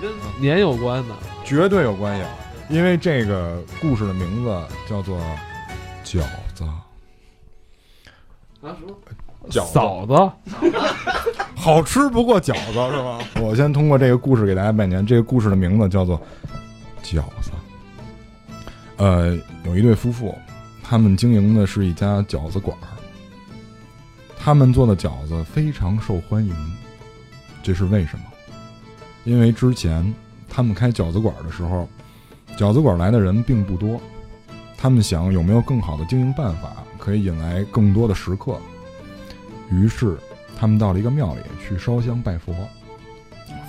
[0.02, 2.24] 跟年有关的，绝对有关系，
[2.70, 5.18] 因为这个故事的名字叫做
[6.04, 6.20] 饺
[6.54, 6.66] 子。
[8.64, 8.98] 啊什么？
[9.50, 10.14] 饺嫂子，
[11.54, 13.20] 好吃不过饺子是吧？
[13.42, 15.06] 我先通过这个故事给大家拜年。
[15.06, 16.18] 这个故事的名字叫做
[17.04, 17.52] 饺子。
[18.96, 20.34] 呃，有一对夫妇，
[20.82, 22.88] 他们经营的是一家饺子馆儿。
[24.40, 26.56] 他们做的饺子非常受欢迎，
[27.62, 28.24] 这是为什么？
[29.26, 30.14] 因为之前
[30.50, 31.88] 他们开饺子馆的时候，
[32.58, 34.00] 饺子馆来的人并不多。
[34.78, 38.58] 他们想有没有更好的经营办法，可以引来更多的食客。
[39.70, 40.18] 于是
[40.58, 42.56] 他们到了一个庙里去烧香拜佛。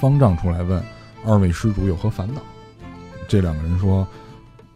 [0.01, 0.81] 方丈出来问
[1.27, 2.41] 二位施主有何烦恼？
[3.27, 4.07] 这两个人说。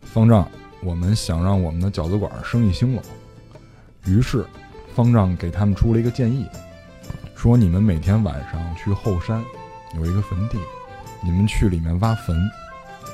[0.02, 0.48] 方丈，
[0.82, 3.02] 我们想让我们的饺子馆生意兴隆，
[4.06, 4.44] 于是
[4.94, 6.46] 方丈给他们出了一个建议，
[7.36, 9.44] 说你们每天晚上去后山
[9.94, 10.58] 有一个坟地，
[11.22, 12.36] 你们去里面挖坟，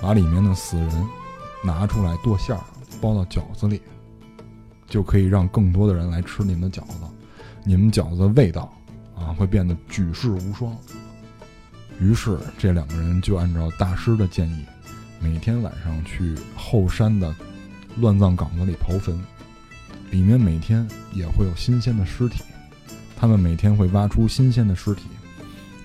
[0.00, 1.08] 把里面的死人
[1.64, 2.62] 拿出来剁馅儿
[3.02, 3.82] 包到饺子里，
[4.88, 7.00] 就可以让更多的人来吃你们的饺子，
[7.64, 8.72] 你们饺子的味道
[9.16, 10.76] 啊会变得举世无双。
[12.00, 14.64] 于是这两个人就按照大师的建议。
[15.20, 17.34] 每天晚上去后山的
[17.96, 19.18] 乱葬岗子里刨坟，
[20.10, 22.42] 里面每天也会有新鲜的尸体。
[23.16, 25.04] 他们每天会挖出新鲜的尸体，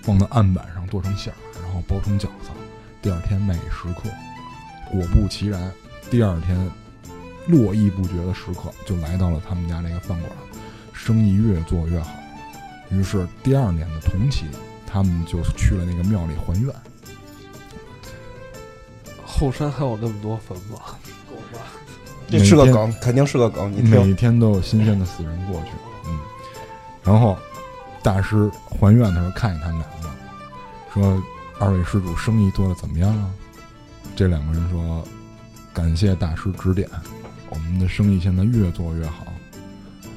[0.01, 2.49] 放到案板上剁成馅儿，然后包成饺子。
[3.01, 4.09] 第二天卖给食客。
[4.91, 5.71] 果不其然，
[6.09, 6.59] 第二天
[7.49, 10.31] 络绎不绝的食客就来到了他们家那个饭馆，
[10.93, 12.11] 生意越做越好。
[12.89, 14.45] 于是第二年的同期，
[14.85, 16.73] 他们就去了那个庙里还愿。
[19.25, 20.79] 后山还有那么多坟吗？
[22.29, 23.71] 这是个梗，肯定是个梗。
[23.71, 25.71] 你每天都有新鲜的死人过去，
[26.07, 26.19] 嗯。
[27.03, 27.35] 然后
[28.03, 30.09] 大师还愿的时候看见他们两个，
[30.93, 31.23] 说
[31.59, 33.33] ：“二位施主生意做的怎么样啊？”
[34.15, 35.03] 这两个人说
[35.73, 36.87] ：“感谢大师指点，
[37.49, 39.25] 我们的生意现在越做越好。”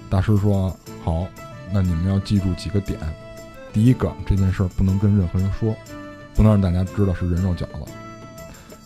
[0.08, 1.26] 大师说：“好，
[1.72, 2.98] 那你们要记住几个点。
[3.72, 5.74] 第一个，这件事儿不能跟任何人说，
[6.34, 7.92] 不能让大家知道是人肉饺子。”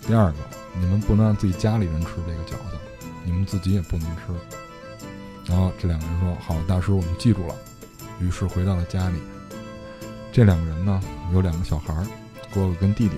[0.07, 0.39] 第二个，
[0.79, 2.79] 你们不能让自己家里人吃这个饺子，
[3.25, 4.23] 你们自己也不能吃。
[5.47, 7.55] 然后这两个人说：“好，大师，我们记住了。”
[8.21, 9.19] 于是回到了家里。
[10.33, 11.01] 这两个人呢，
[11.33, 12.07] 有两个小孩儿，
[12.55, 13.17] 哥哥跟弟弟，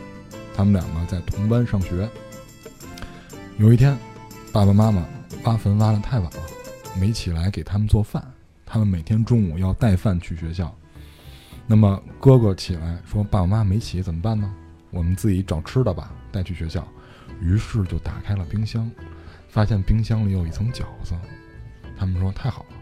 [0.57, 2.09] 他们两个在同班上学。
[3.59, 3.97] 有一天，
[4.53, 5.05] 爸爸妈妈
[5.49, 6.43] 挖坟挖的太晚了，
[7.01, 8.23] 没起来给他们做饭。
[8.67, 10.77] 他们每天中午要带饭去学校。
[11.67, 14.55] 那么哥哥起来说：“爸爸妈妈没起，怎么办呢？
[14.91, 16.87] 我们自己找吃的吧。”带去学校，
[17.41, 18.91] 于是就打开了冰箱，
[19.49, 21.15] 发现冰箱里有一层饺子。
[21.99, 22.77] 他们说：“太好了，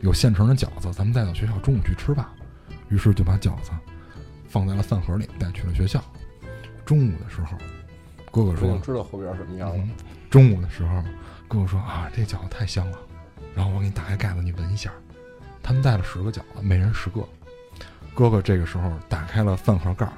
[0.00, 2.34] 有现成的饺子，咱们带到学校中午去吃吧。”
[2.90, 3.70] 于是就把饺子
[4.46, 6.04] 放在了饭盒里，带去了学校。
[6.84, 7.56] 中午的时候，
[8.30, 9.82] 哥哥说：“知道后边什么样了。”
[10.28, 11.02] 中午的时候，
[11.54, 12.98] 哥哥说：“啊，这饺子太香了。”
[13.54, 14.92] 然后我给你打开盖子，你闻一下。
[15.62, 17.24] 他们带了十个饺子，每人十个。
[18.12, 20.12] 哥哥这个时候打开了饭盒盖儿，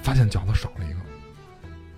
[0.00, 1.00] 发现饺子少了一个。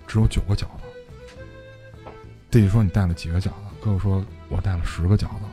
[0.07, 2.09] 只有九个饺子。
[2.51, 3.53] 弟弟说：“你带了几个饺子？”
[3.84, 5.45] 哥哥说：“我带了十个饺子。”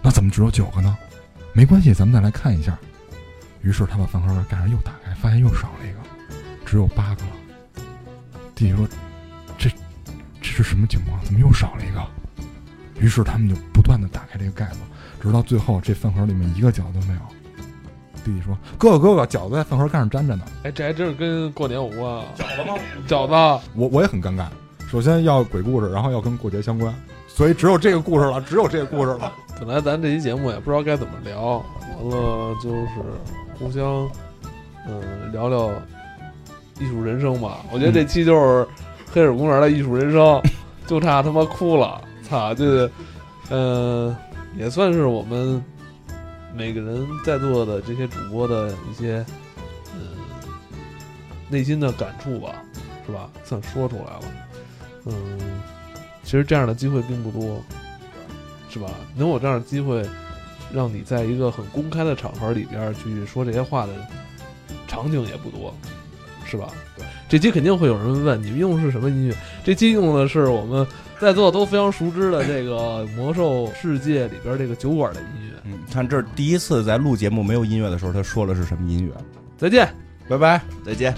[0.00, 0.96] 那怎么只有九个呢？
[1.52, 2.78] 没关系，咱们再来看一下。
[3.60, 5.98] 于是他把饭盒盖上又打开，发现又少了一个，
[6.64, 7.32] 只有八个了。
[8.54, 8.88] 弟弟说
[10.52, 11.18] ：“是什么情况？
[11.24, 12.00] 怎么又少了一个？”
[13.00, 14.78] 于是他们就不断的打开这个盖子，
[15.20, 17.20] 直到最后这饭盒里面一个饺子都没有。
[18.24, 22.24] 弟弟说：“哥哥，哥哥，饺子在饭盒盖上粘着呢。”哎，这还真是跟过年有关啊！
[22.36, 22.78] 饺子吗？
[23.08, 24.46] 饺子，我我也很尴尬。
[24.88, 26.94] 首先要鬼故事，然后要跟过节相关，
[27.26, 29.32] 所以只有这个故事了，只有这个故事了。
[29.58, 31.64] 本来咱这期节目也不知道该怎么聊，
[31.98, 32.88] 完了就是
[33.58, 34.08] 互相
[34.86, 35.70] 嗯聊聊
[36.78, 37.58] 艺术人生吧。
[37.72, 38.68] 我觉得这期就是
[39.12, 40.42] 黑水公园的艺术人生，
[40.86, 42.02] 就差他妈哭了。
[42.28, 42.90] 操，这
[43.50, 44.16] 嗯
[44.56, 45.62] 也算是我们。
[46.54, 49.24] 每个人在座的这些主播的一些
[49.94, 50.02] 嗯
[51.48, 52.62] 内心的感触吧，
[53.06, 53.30] 是吧？
[53.42, 54.20] 算说出来了。
[55.06, 55.62] 嗯，
[56.22, 57.58] 其实这样的机会并不多，
[58.68, 58.90] 是吧？
[59.16, 60.06] 能有这样的机会，
[60.70, 63.92] 让你在一个很公开的场合里边去说这些话的
[64.86, 65.74] 场景也不多，
[66.44, 66.68] 是吧？
[66.98, 69.34] 对，这期肯定会有人问，你们用的是什么音乐？
[69.64, 70.86] 这期用的是我们
[71.18, 75.58] 在座都非常熟知的这个魔兽世界里边这个酒馆的音乐。
[75.64, 79.12] 嗯，看这是第一次在录节目没有音乐的时候，他说了是什么音乐？
[79.56, 79.88] 再见。
[80.28, 80.60] 拜拜。
[80.84, 81.14] 再见。